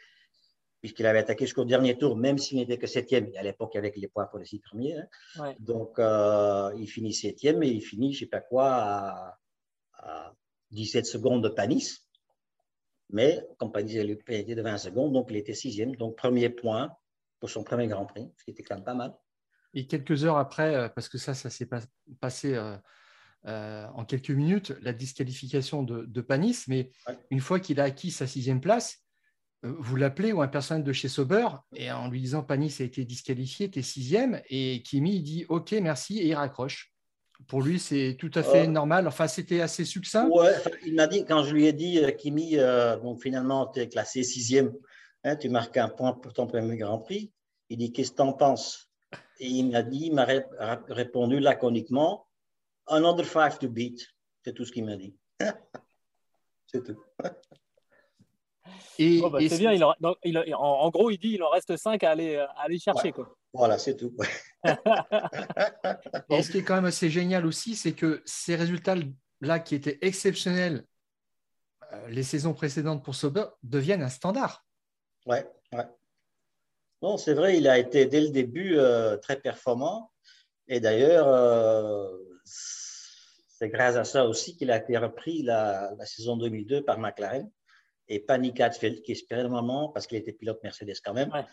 [0.88, 4.08] puisqu'il avait attaqué jusqu'au dernier tour, même s'il n'était que septième, à l'époque, avec les
[4.08, 4.96] points pour les six premiers.
[4.96, 5.06] hein.
[5.38, 5.54] Ouais.
[5.60, 9.38] Donc, euh, il finit septième et il finit, je ne sais pas quoi, à,
[9.98, 10.34] à
[10.70, 11.98] 17 secondes de Panis.
[13.10, 15.94] Mais, comme Panis pénalité de 20 secondes, donc il était sixième.
[15.96, 16.90] Donc, premier point
[17.40, 19.14] pour son premier Grand Prix, ce qui était quand même pas mal.
[19.74, 21.82] Et quelques heures après, euh, parce que ça, ça s'est pas-
[22.20, 22.76] passé euh,
[23.46, 27.18] euh, en quelques minutes, la disqualification de, de Panis, mais Ouais.
[27.30, 29.04] une fois qu'il a acquis sa sixième place,
[29.62, 33.04] vous l'appelez ou un personnel de chez Sauber, et en lui disant Panis a été
[33.04, 36.92] disqualifié, tu es sixième, et Kimi il dit OK, merci, et il raccroche.
[37.46, 39.06] Pour lui, c'est tout à fait Euh, normal.
[39.06, 40.28] Enfin, c'était assez succinct.
[40.28, 40.54] Ouais,
[40.84, 43.88] il m'a dit, quand je lui ai dit, euh, Kimi, euh, donc finalement, tu es
[43.88, 44.72] classé sixième,
[45.22, 47.32] hein, tu marques un point pour ton premier Grand Prix.
[47.68, 48.90] Il dit, qu'est-ce que tu en penses?
[49.38, 50.44] Et il m'a dit, il m'a ré-
[50.88, 52.26] répondu laconiquement,
[52.88, 54.04] another five to beat.
[54.44, 55.14] C'est tout ce qu'il m'a dit.
[56.66, 57.00] C'est tout.
[58.98, 59.72] Et, Oh, bah, et c'est bien.
[59.72, 62.36] il en, donc, il en, en gros, il dit il en reste 5 à aller,
[62.36, 63.08] à aller chercher.
[63.08, 63.12] Ouais.
[63.12, 63.36] Quoi.
[63.52, 64.14] Voilà, c'est tout.
[66.30, 69.98] Et ce qui est quand même assez génial aussi, c'est que ces résultats-là qui étaient
[70.02, 70.84] exceptionnels
[71.92, 74.66] euh, les saisons précédentes pour Sauber deviennent un standard.
[75.26, 75.86] Ouais, ouais.
[77.00, 80.12] Non, c'est vrai, il a été dès le début euh, très performant.
[80.66, 86.36] Et d'ailleurs, euh, c'est grâce à ça aussi qu'il a été repris la, la saison
[86.36, 87.50] 2002 par McLaren
[88.08, 91.44] et Hadfield, qui espérait normalement, parce qu'il était pilote Mercedes quand même, Ouais.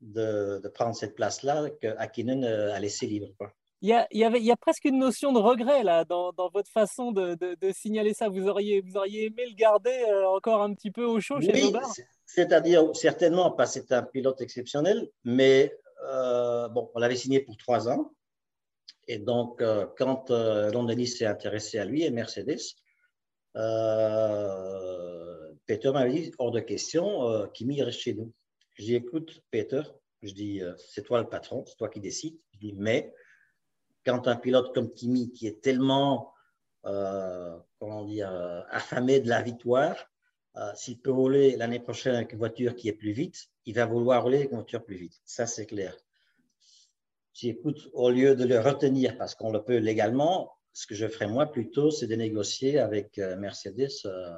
[0.00, 3.28] de, de prendre cette place-là que Hakkinen euh, a laissé libre.
[3.38, 3.52] quoi.
[3.82, 6.04] Il y, a, il, y avait, il y a presque une notion de regret là
[6.04, 8.28] dans, dans votre façon de, de, de signaler ça.
[8.28, 11.52] Vous auriez, vous auriez aimé le garder euh, encore un petit peu au chaud chez
[11.52, 11.72] Oui,
[12.26, 17.56] c'est-à-dire certainement parce que c'est un pilote exceptionnel, mais euh, bon, on l'avait signé pour
[17.56, 18.12] trois ans.
[19.08, 20.70] Et donc, euh, quand euh,
[21.06, 22.60] s'est intéressé à lui et Mercedes,
[23.56, 28.32] euh, Peter m'avait dit hors de question, euh, Kimi reste chez nous.
[28.74, 29.82] Je dis écoute, Peter,
[30.20, 32.36] je dis euh, c'est toi le patron, c'est toi qui décides.
[32.54, 33.14] Je dis mais
[34.04, 36.34] quand un pilote comme Kimi qui est tellement
[36.86, 40.10] euh, comment dire euh, affamé de la victoire,
[40.56, 43.86] euh, s'il peut rouler l'année prochaine avec une voiture qui est plus vite, il va
[43.86, 45.20] vouloir rouler avec une voiture plus vite.
[45.24, 45.96] Ça, c'est clair.
[47.32, 51.06] Si écoute, au lieu de le retenir parce qu'on le peut légalement, ce que je
[51.06, 54.32] ferais moi plutôt, c'est de négocier avec euh, Mercedes euh,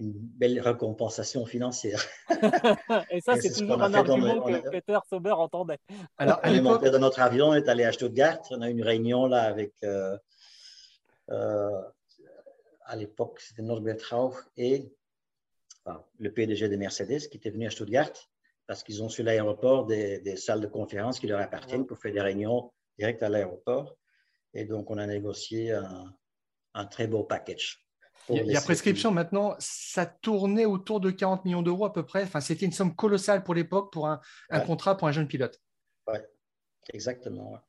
[0.00, 2.02] une belle récompensation financière.
[3.10, 5.78] Et ça, c'est c'est ce toujours un dans argument que a- Peter Sauber entendait.
[6.18, 8.72] Alors, on est monté dans notre avion, on est allé à Stuttgart, on a eu
[8.72, 10.16] une réunion là avec, euh,
[11.30, 11.82] euh,
[12.86, 14.90] à l'époque, c'était Norbert Rauch et
[15.84, 18.10] enfin, le PDG de Mercedes qui était venu à Stuttgart
[18.66, 22.12] parce qu'ils ont sur l'aéroport des, des salles de conférence qui leur appartiennent pour faire
[22.12, 23.96] des réunions directes à l'aéroport.
[24.54, 26.04] Et donc, on a négocié un,
[26.74, 27.84] un très beau package.
[28.28, 32.22] Il y a prescription maintenant, ça tournait autour de 40 millions d'euros à peu près.
[32.22, 34.20] Enfin, c'était une somme colossale pour l'époque pour un,
[34.66, 35.60] contrat pour un jeune pilote.
[36.06, 36.18] Oui,
[36.92, 37.60] exactement.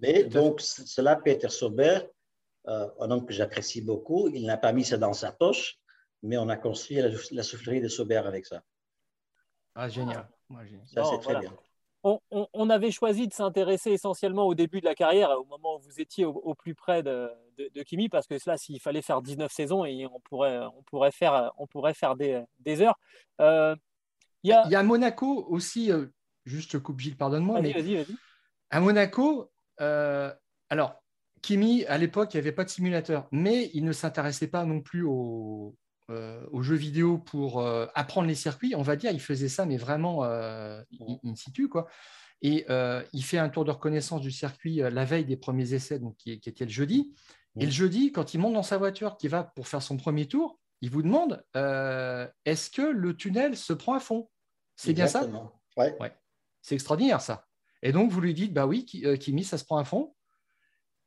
[0.00, 2.00] Mais donc, cela, Peter Sauber,
[2.68, 5.78] euh, un homme que j'apprécie beaucoup, il n'a pas mis ça dans sa poche,
[6.22, 6.98] mais on a construit
[7.30, 8.62] la, soufflerie de Sauber avec ça.
[9.74, 10.28] Ah, génial.
[10.86, 11.56] Ça, c'est très bien.
[12.04, 16.00] On, avait choisi de s'intéresser essentiellement au début de la carrière, au moment où vous
[16.00, 19.84] étiez au, plus près de, de, Kimi, parce que là, s'il fallait faire 19 saisons,
[19.84, 22.98] et on pourrait, on pourrait faire, on pourrait faire des, des heures.
[23.40, 23.76] Euh,
[24.42, 24.66] il y, a...
[24.68, 26.06] y, a Monaco aussi, euh,
[26.44, 27.60] juste coupe Gilles, pardonne-moi.
[27.60, 28.16] Vas-y, vas-y, vas-y.
[28.70, 30.32] À Monaco, euh,
[30.70, 31.02] alors,
[31.42, 34.80] Kimi, à l'époque, il n'y avait pas de simulateur, mais il ne s'intéressait pas non
[34.80, 35.04] plus
[36.50, 38.74] aux, jeux vidéo pour apprendre les circuits.
[38.76, 41.68] On va dire, il faisait ça, mais vraiment in, situ.
[41.68, 41.88] Quoi.
[42.42, 42.66] Et
[43.12, 46.40] il fait un tour de reconnaissance du circuit la veille des premiers essais, donc, qui,
[46.40, 47.14] qui était le jeudi.
[47.58, 50.26] Et le jeudi, quand il monte dans sa voiture, qui va pour faire son premier
[50.26, 54.28] tour, il vous demande euh, est-ce que le tunnel se prend à fond?
[54.76, 55.26] C'est bien ça?
[55.76, 55.96] Ouais.
[56.60, 57.46] C'est extraordinaire ça.
[57.82, 60.14] Et donc vous lui dites bah oui, euh, Kimi, ça se prend à fond.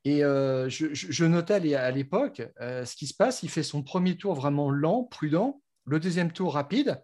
[0.05, 3.41] Et euh, je, notais à l'époque ce qui se passe.
[3.41, 5.61] Il fait son premier tour vraiment lent, prudent.
[5.85, 7.03] Le deuxième tour rapide.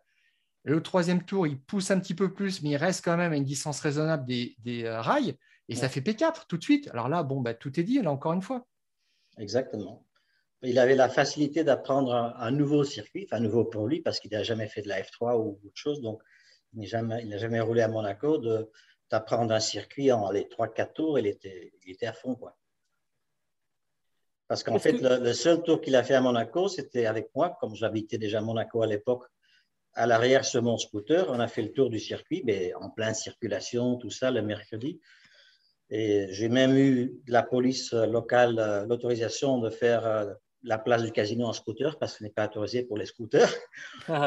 [0.66, 3.34] Et le troisième tour, il pousse un petit peu plus, mais il reste quand même
[3.34, 5.36] à une distance raisonnable des, rails.
[5.68, 6.89] Et ça fait P4 tout de suite.
[6.89, 8.68] Alors là, bon, bah, tout est dit, là, encore une fois.
[9.39, 10.06] Exactement.
[10.62, 14.43] Il avait la facilité d'apprendre un, nouveau circuit, enfin nouveau pour lui, parce qu'il n'a
[14.43, 16.02] jamais fait de la F3 ou autre chose.
[16.02, 16.22] Donc,
[16.74, 18.38] il n'a jamais, jamais, roulé à Monaco,
[19.10, 22.36] d'apprendre un circuit en les 3-4 tours, il était, il était à fond.
[22.36, 22.56] Quoi.
[24.52, 27.74] Parce qu'en fait, le, seul tour qu'il a fait à Monaco, c'était avec moi, comme
[27.74, 29.24] j'habitais déjà Monaco à l'époque,
[29.93, 31.26] à l'arrière sur mon scooter.
[31.30, 34.99] On a fait le tour du circuit, mais en pleine circulation, tout ça, le mercredi.
[35.89, 40.34] Et j'ai même eu de la police locale euh, l'autorisation de faire euh,
[40.64, 43.54] la place du casino en scooter parce que ce n'est pas autorisé pour les scooters.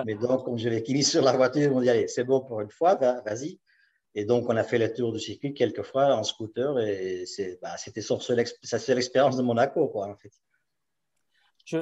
[0.06, 2.70] Mais donc, comme j'avais mis sur la voiture, m'ont dit Allez, c'est bon pour une
[2.70, 3.60] fois, vas-y.
[4.14, 7.24] Et donc, on a fait le tour du circuit quelques fois en scooter et
[7.60, 10.32] bah, c'était bah, sa seule expérience de Monaco, quoi, en fait.
[11.64, 11.78] Je,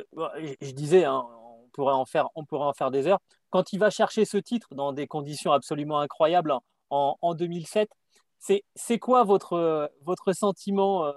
[0.61, 1.26] je disais, hein,
[1.64, 3.20] on, pourrait en faire, on pourrait en faire des heures.
[3.51, 6.55] Quand il va chercher ce titre dans des conditions absolument incroyables
[6.91, 7.91] en, en 2007,
[8.39, 11.12] c'est quoi votre, votre sentiment euh,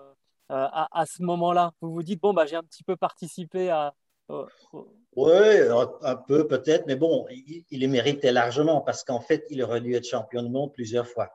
[0.51, 1.71] euh, à, ce moment-là?
[1.81, 3.93] Vous vous dites, bon, bah, j'ai un petit peu participé à...
[5.15, 5.33] Oui,
[6.01, 9.81] un peu peut-être, mais bon, il, il, le méritait largement parce qu'en fait, il aurait
[9.81, 11.31] dû être champion du monde plusieurs fois.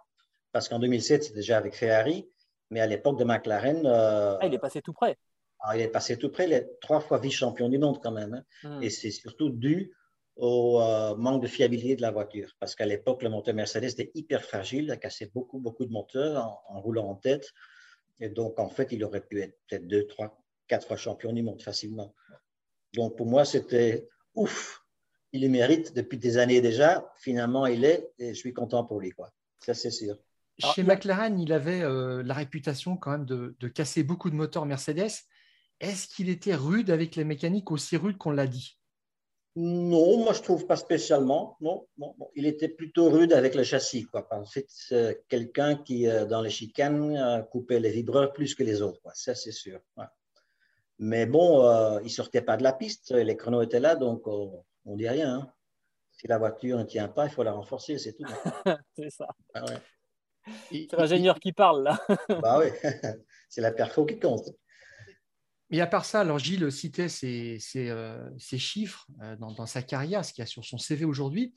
[0.53, 2.29] Parce qu'en 2007, c'est déjà avec Ferrari,
[2.71, 3.87] mais à l'époque de McLaren.
[3.87, 5.17] Euh, ah, il est passé tout près.
[5.61, 8.43] Ah, il est passé tout près, il est trois fois vice-champion du monde quand même.
[8.65, 8.69] Hein.
[8.69, 8.83] Hmm.
[8.83, 9.93] Et c'est surtout dû
[10.37, 12.51] au euh, manque de fiabilité de la voiture.
[12.59, 15.93] Parce qu'à l'époque, le moteur Mercedes était hyper fragile, il a cassé beaucoup, beaucoup de
[15.93, 17.53] moteurs en, roulant en tête.
[18.21, 21.43] Et donc, en fait, il aurait pu être peut-être deux, trois, quatre fois champion du
[21.43, 22.15] monde facilement.
[22.95, 24.85] Donc, pour moi, c'était ouf.
[25.33, 27.11] Il le mérite depuis des années déjà.
[27.17, 29.11] Finalement, il est, et je suis content pour lui.
[29.11, 29.31] Quoi.
[29.61, 30.17] Ça, c'est sûr.
[30.59, 34.67] Chez McLaren, il avait euh, la réputation quand même de, de, casser beaucoup de moteurs
[34.67, 35.11] Mercedes.
[35.81, 38.79] Est-ce qu'il était rude avec les mécaniques, aussi rude qu'on l'a dit?
[39.57, 41.57] Non, moi je trouve pas spécialement.
[41.61, 41.87] Non,
[42.35, 44.05] il était plutôt rude avec le châssis.
[44.05, 44.27] Quoi.
[44.31, 48.83] En fait, c'est quelqu'un qui, euh, dans les chicanes, coupait les vibreurs plus que les
[48.83, 49.01] autres.
[49.03, 49.13] Quoi.
[49.15, 49.81] Ça, c'est sûr.
[51.03, 53.13] Mais bon, euh, il ne sortait pas de la piste.
[53.13, 55.35] Les chronos étaient là, donc on ne dit rien.
[55.35, 55.53] Hein.
[56.13, 58.25] Si la voiture ne tient pas, il faut la renforcer, c'est tout.
[58.95, 59.27] c'est ça.
[59.55, 59.65] Ah
[60.71, 61.99] c'est l'ingénieur qui parle, là.
[62.43, 62.67] bah oui,
[63.49, 64.51] c'est la perfo qui compte.
[65.71, 70.35] Mais à part ça, alors Gilles citait ces, euh, chiffres euh, dans, sa carrière, ce
[70.35, 71.55] qu'il y a sur son CV aujourd'hui.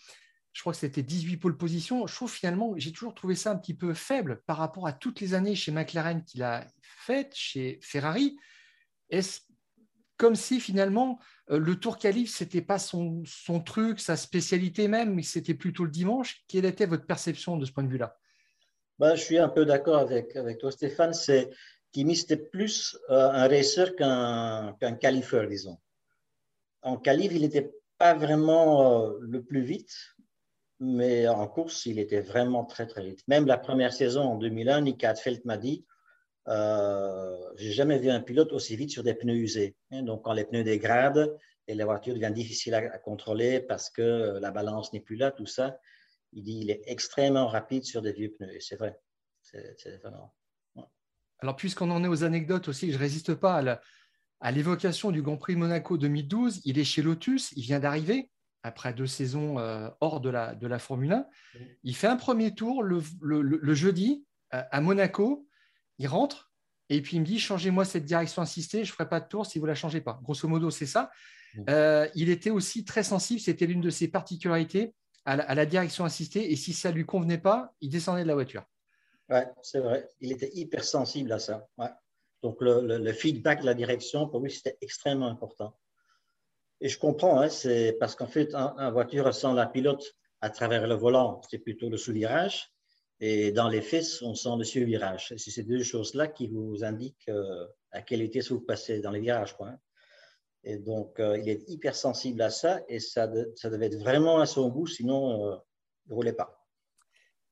[0.53, 2.07] Je crois que c'était 18 pôles position.
[2.07, 5.19] Je trouve finalement, j'ai toujours trouvé ça un petit peu faible par rapport à toutes
[5.19, 8.37] les années chez McLaren qu'il a faites, chez Ferrari.
[9.13, 9.41] Est-ce
[10.17, 11.19] comme si finalement
[11.51, 13.23] euh, le Tour Calif, ce n'était pas son,
[13.63, 16.43] truc, sa spécialité même, mais c'était plutôt le dimanche?
[16.47, 18.17] Quelle était votre perception de ce point de vue-là?
[18.97, 21.13] Ben, Je suis un peu d'accord avec, avec toi, Stéphane.
[21.13, 21.51] C'est
[21.91, 25.77] Kimi, c'était plus euh, un racer qu'un qu qualifeur, disons.
[26.81, 29.93] En qualif, il n'était pas vraiment euh, le plus vite,
[30.79, 33.27] mais en course, il était vraiment très, très vite.
[33.27, 35.85] Même la première saison en 2001, Nick Hadfeld m'a dit
[36.47, 39.75] euh, J'ai jamais vu un pilote aussi vite sur des pneus usés.
[39.91, 41.37] Hein, donc, quand les pneus dégradent
[41.67, 45.45] et la voiture devient difficile à, contrôler parce que la balance n'est plus là, tout
[45.45, 45.77] ça,
[46.33, 48.53] il dit il est extrêmement rapide sur des vieux pneus.
[48.53, 48.99] Et c'est vrai.
[49.41, 50.33] C'est vraiment.
[51.39, 53.61] Alors, puisqu'on en est aux anecdotes aussi, je ne résiste pas
[54.39, 56.61] à l'évocation du Grand Prix Monaco 2012.
[56.65, 58.29] Il est chez Lotus, il vient d'arriver
[58.63, 61.27] après deux saisons euh, hors de la, de la Formule 1.
[61.83, 63.01] Il fait un premier tour le,
[63.73, 65.45] jeudi à Monaco.
[66.03, 66.51] Il rentre
[66.89, 69.45] et puis il me dit changez-moi cette direction assistée, je ne ferai pas de tour
[69.45, 70.19] si vous ne la changez pas.
[70.21, 71.11] Grosso modo, c'est ça.
[71.69, 74.93] Euh, il était aussi très sensible, c'était l'une de ses particularités,
[75.23, 76.51] à la, direction assistée.
[76.51, 78.65] Et si ça ne lui convenait pas, il descendait de la voiture.
[79.29, 80.09] Oui, c'est vrai.
[80.19, 81.65] Il était hyper sensible à ça.
[82.41, 85.77] Donc, le, feedback de la direction, pour lui, c'était extrêmement important.
[86.81, 90.85] Et je comprends, hein, c'est parce qu'en fait, en, voiture sans la pilote à travers
[90.85, 92.72] le volant, c'est plutôt le sous-virage.
[93.25, 95.33] Et dans les fesses, on sent le sur-virage.
[95.37, 99.21] C'est ces deux choses-là qui vous indiquent euh, à quelle vitesse vous passez dans les
[99.21, 99.55] virages.
[99.55, 99.69] Quoi.
[99.69, 99.79] Hein.
[100.65, 104.45] Et donc, euh, il est hypersensible à ça et ça, ça, devait être vraiment à
[104.45, 105.55] son goût, sinon, euh,
[106.05, 106.67] il ne roulait pas.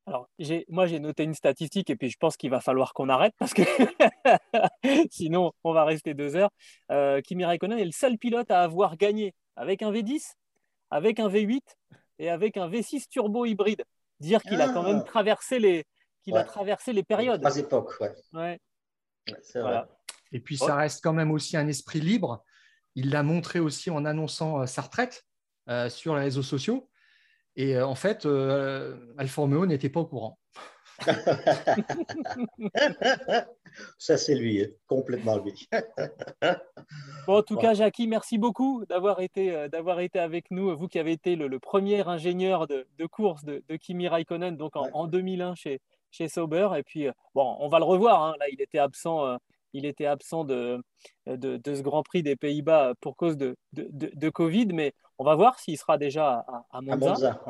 [0.06, 0.28] Alors,
[0.68, 3.54] moi, j'ai noté une statistique et puis je pense qu'il va falloir qu'on arrête parce
[3.54, 3.62] que
[5.10, 6.52] sinon, on va rester deux heures.
[6.92, 10.34] Euh, Kimi Raikkonen est le seul pilote à avoir gagné avec un V10,
[10.90, 11.62] avec un V8
[12.20, 13.86] et avec un V6 turbo hybride.
[14.22, 15.08] Dire qu'il a quand même ah.
[15.08, 15.86] traversé les,
[16.24, 17.42] qu'il a traversé les périodes.
[17.42, 18.14] Trois époques, ouais.
[18.34, 18.60] ouais.
[19.56, 19.84] Vrai.
[20.32, 22.44] Et puis, ça reste quand même aussi un esprit libre
[22.96, 25.26] il l'a montré aussi en annonçant euh, sa retraite
[25.70, 26.90] euh, sur les réseaux sociaux.
[27.56, 28.26] Et euh, en fait,
[29.18, 30.40] Alfa Romeo n'était pas au courant.
[33.98, 35.68] Ça, c'est lui, hein, complètement lui.
[37.28, 40.76] en tout cas, Jackie, merci beaucoup d'avoir été, d'avoir été avec nous.
[40.78, 45.56] Vous qui avez été le, premier ingénieur de, course de, Kimi Raikkonen donc en, 2001
[45.56, 45.80] chez,
[46.12, 46.70] chez Sauber.
[46.78, 48.24] Et puis, bon, on va le revoir.
[48.24, 48.36] Hein.
[48.40, 49.38] Là, il était absent
[49.74, 50.84] il était absent de,
[51.26, 55.60] de, ce Grand Prix des Pays-Bas pour cause de, de, Covid, mais on va voir
[55.60, 57.42] s'il sera déjà à, Monza.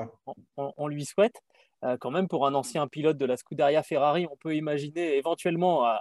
[0.58, 1.42] on, lui souhaite.
[1.84, 5.88] Euh, quand même, pour un ancien pilote de la Scuderia Ferrari, on peut imaginer éventuellement,
[5.88, 5.96] euh,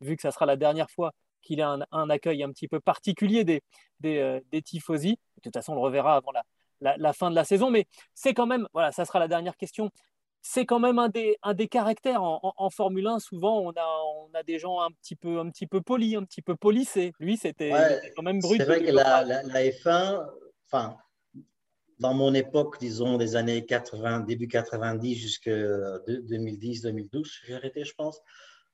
[0.00, 3.44] vu que ça sera la dernière fois qu'il a un, accueil un petit peu particulier
[3.44, 3.62] des,
[4.00, 5.18] des, euh, des tifosi.
[5.36, 8.34] De toute façon, on le reverra avant la, la fin de la saison, mais c'est
[8.34, 9.90] quand même, voilà, ça sera la dernière question
[10.42, 13.18] c'est quand même un des, un des caractères en, Formule 1.
[13.18, 16.24] Souvent, on a, on a des gens un petit peu, un petit peu polis, un
[16.24, 17.12] petit peu polissés.
[17.20, 17.72] Lui, c'était
[18.16, 18.60] quand même brut.
[18.60, 20.26] C'est vrai que la, la, F1,
[20.66, 20.96] enfin,
[22.00, 28.20] dans mon époque, disons des années 80, début 90 jusqu'à 2010-2012, j'ai arrêté, je pense,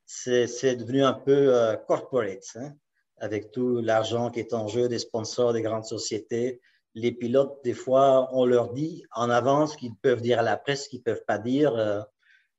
[0.04, 2.72] c'est devenu un peu euh, corporate, hein,
[3.18, 6.60] avec tout l'argent qui est en jeu, des sponsors, des grandes sociétés
[6.96, 10.88] les pilotes, des fois, on leur dit en avance qu'ils peuvent dire à la presse
[10.88, 11.76] qu'ils ne peuvent pas dire.
[11.76, 12.00] Euh,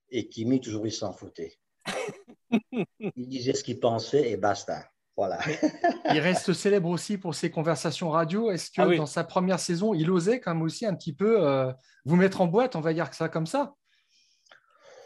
[0.09, 1.57] et Kimi, toujours, il s'en foutait.
[2.71, 4.87] il disait ce qu'il pensait et basta.
[5.17, 5.39] Voilà.
[6.13, 8.51] il reste célèbre aussi pour ses conversations radio.
[8.51, 11.43] Est-ce que ah dans sa première saison, il osait quand même aussi un petit peu
[11.43, 11.73] euh,
[12.05, 13.73] vous mettre en boîte, on va dire que ça comme ça?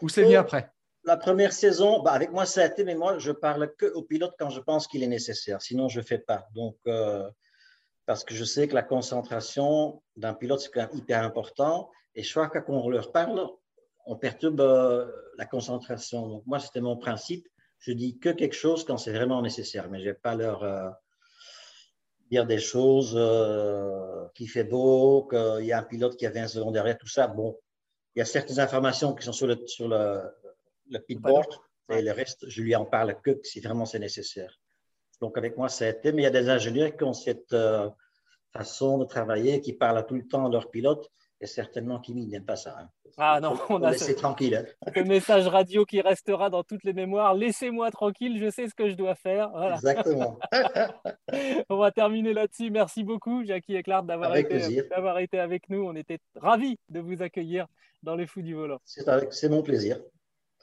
[0.02, 0.70] Ou c'est mieux oh, après?
[1.04, 4.02] La première saison, bah, avec moi, ça a été, mais moi, je parle que au
[4.02, 5.62] pilote quand je pense qu'il est nécessaire.
[5.62, 6.46] Sinon, je ne fais pas.
[6.54, 7.28] Donc, euh,
[8.04, 11.90] parce que je sais que la concentration d'un pilote, c'est quand même hyper important.
[12.14, 13.48] Et chaque fois qu'on leur parle,
[14.04, 16.28] on perturbe euh, la concentration.
[16.28, 17.48] Donc, moi, c'était mon principe.
[17.82, 20.62] Je dis que quelque chose quand c'est vraiment nécessaire, mais je ne vais pas leur
[20.62, 20.88] euh,
[22.30, 26.48] dire des choses euh, qui fait beau, qu'il y a un pilote qui a 20
[26.48, 27.26] secondes derrière, tout ça.
[27.26, 27.58] Bon,
[28.14, 30.22] il y a certaines informations qui sont sur le, sur le,
[30.90, 31.48] le pitboard,
[31.90, 34.60] et le reste, je lui en parle que si vraiment c'est nécessaire.
[35.20, 36.12] Donc, avec moi, ça a été.
[36.12, 37.90] Mais il y a des ingénieurs qui ont cette euh,
[38.52, 41.10] façon de travailler, qui parlent tout le temps à leurs pilotes.
[41.40, 42.76] Et certainement, Kimi n'aime pas ça.
[42.78, 42.88] Hein.
[43.18, 44.54] Ah non, on a ce, tranquille.
[44.54, 44.90] Hein.
[44.94, 47.34] Le message radio qui restera dans toutes les mémoires.
[47.34, 49.50] Laissez-moi tranquille, je sais ce que je dois faire.
[49.74, 50.38] Exactement.
[51.68, 52.70] on va terminer là-dessus.
[52.70, 55.82] Merci beaucoup, Jackie Eclard, d'avoir été, d'avoir été avec nous.
[55.82, 57.66] On était ravis de vous accueillir
[58.02, 58.78] dans les Fous du Volant.
[58.84, 59.98] C'est mon plaisir.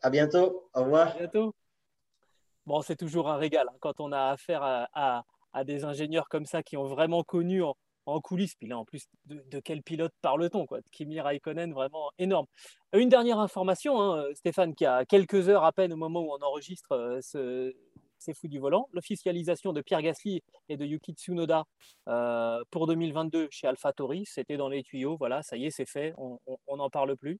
[0.01, 0.69] À bientôt.
[0.73, 1.09] Au revoir.
[1.15, 1.53] À bientôt.
[2.65, 5.23] Bon, c'est toujours un régal hein, quand on a affaire à,
[5.65, 7.75] des ingénieurs comme ça qui ont vraiment connu en,
[8.19, 8.55] coulisses.
[8.55, 10.79] Puis là, en plus, de, quel pilote parle-t-on quoi?
[10.91, 12.45] Kimi Raikkonen, vraiment énorme.
[12.93, 16.43] Une dernière information, hein, Stéphane, qui a quelques heures à peine au moment où on
[16.43, 17.73] enregistre euh, ce,
[18.17, 21.65] ces fous du volant, l'officialisation de Pierre Gasly et de Yuki Tsunoda
[22.07, 25.17] euh, pour 2022 chez AlphaTauri, c'était dans les tuyaux.
[25.17, 26.13] Voilà, ça y est, c'est fait.
[26.17, 27.39] On n'en parle plus.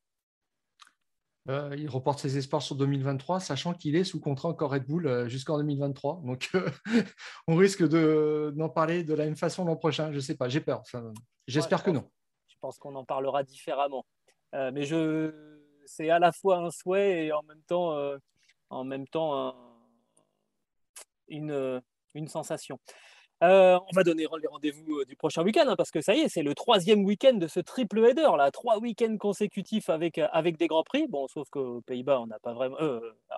[1.50, 5.08] Euh, il reporte ses espoirs sur 2023, sachant qu'il est sous contrat encore Red Bull
[5.08, 6.22] euh, jusqu'en 2023.
[6.24, 6.70] Donc, euh,
[7.48, 10.12] on risque d'en parler de la même façon l'an prochain.
[10.12, 10.84] Je ne sais pas, j'ai peur.
[11.48, 12.08] J'espère que non.
[12.48, 14.06] Je pense qu'on en parlera différemment.
[14.54, 15.34] mais je...
[15.86, 17.98] c'est à la fois un souhait et en même temps,
[18.70, 19.56] en même temps
[21.30, 21.82] une,
[22.14, 22.80] une sensation.
[23.42, 26.20] Euh, on va donner les rendez-vous euh, du prochain week-end hein, parce que ça y
[26.20, 30.28] est, c'est le troisième week-end de ce triple header là, trois week-ends consécutifs avec euh,
[30.34, 31.08] avec des grands prix.
[31.08, 32.78] Bon, sauf qu'aux Pays-Bas, on n'a pas vraiment,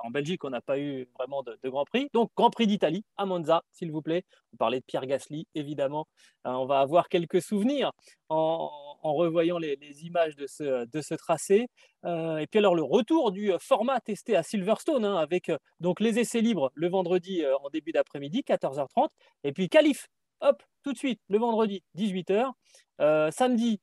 [0.03, 2.09] en Belgique, on n'a pas eu vraiment de, grands prix.
[2.13, 4.23] Donc Grand Prix d'Italie à Monza, s'il vous plaît.
[4.53, 6.07] On parlait de Pierre Gasly, évidemment.
[6.45, 7.91] on va avoir quelques souvenirs
[8.29, 8.69] en,
[9.03, 11.67] revoyant les, images de ce de ce tracé.
[12.05, 16.41] et puis alors le retour du format testé à Silverstone hein, avec donc les essais
[16.41, 19.09] libres le vendredi en début d'après-midi, 14h30,
[19.43, 19.69] et puis
[20.41, 22.51] hop, tout de suite, le vendredi, 18h.
[23.31, 23.79] samedi,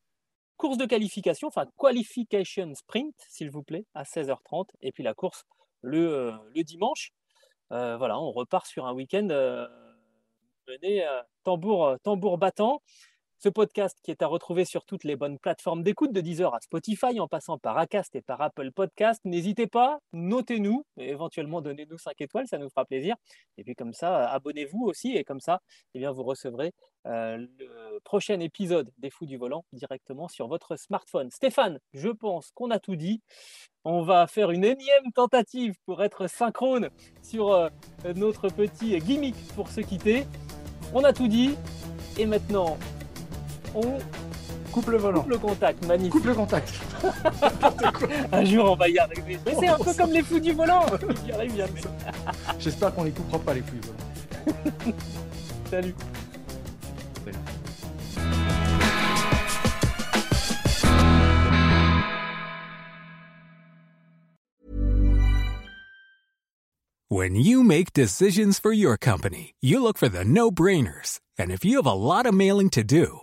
[0.57, 4.69] course de qualification, enfin qualification sprint, s'il vous plaît, à 16h30.
[4.83, 5.45] Et puis la course
[5.83, 7.13] le, le dimanche.
[7.71, 9.29] voilà, on repart sur un week-end
[10.69, 11.07] mené
[11.45, 12.83] tambour, tambour battant.
[13.41, 16.61] Ce podcast qui est à retrouver sur toutes les bonnes plateformes d'écoute de Deezer à
[16.61, 19.20] Spotify en passant par Acast et par Apple Podcast.
[19.24, 23.14] N'hésitez pas, notez-nous et éventuellement donnez-nous 5 étoiles, ça nous fera plaisir.
[23.57, 25.61] Et puis comme ça, abonnez-vous aussi et comme ça,
[25.95, 26.72] eh bien, vous recevrez
[27.07, 31.30] euh, le prochain épisode des Fous du Volant directement sur votre smartphone.
[31.30, 33.22] Stéphane, je pense qu'on a tout dit.
[33.84, 36.91] On va faire une énième tentative pour être synchrone
[37.22, 37.68] sur euh,
[38.16, 40.24] notre petit gimmick pour se quitter.
[40.93, 41.55] On a tout dit.
[42.18, 42.76] Et maintenant,
[43.79, 43.99] on
[44.72, 45.22] coupe le volant.
[45.22, 46.12] Coupe le contact, magnifique.
[46.12, 46.72] Coupe le contact.
[48.33, 49.39] un jour, on va y arriver.
[49.45, 50.87] Mais c'est un peu comme les fous du volant.
[51.26, 51.81] y arrive jamais.
[52.59, 54.97] J'espère qu'on les coupera pas, les fous du volant.
[55.70, 55.95] Salut.
[67.11, 71.20] When you make decisions for your company, you look for the no-brainers.
[71.39, 73.22] And if you have a lot of mailing to do,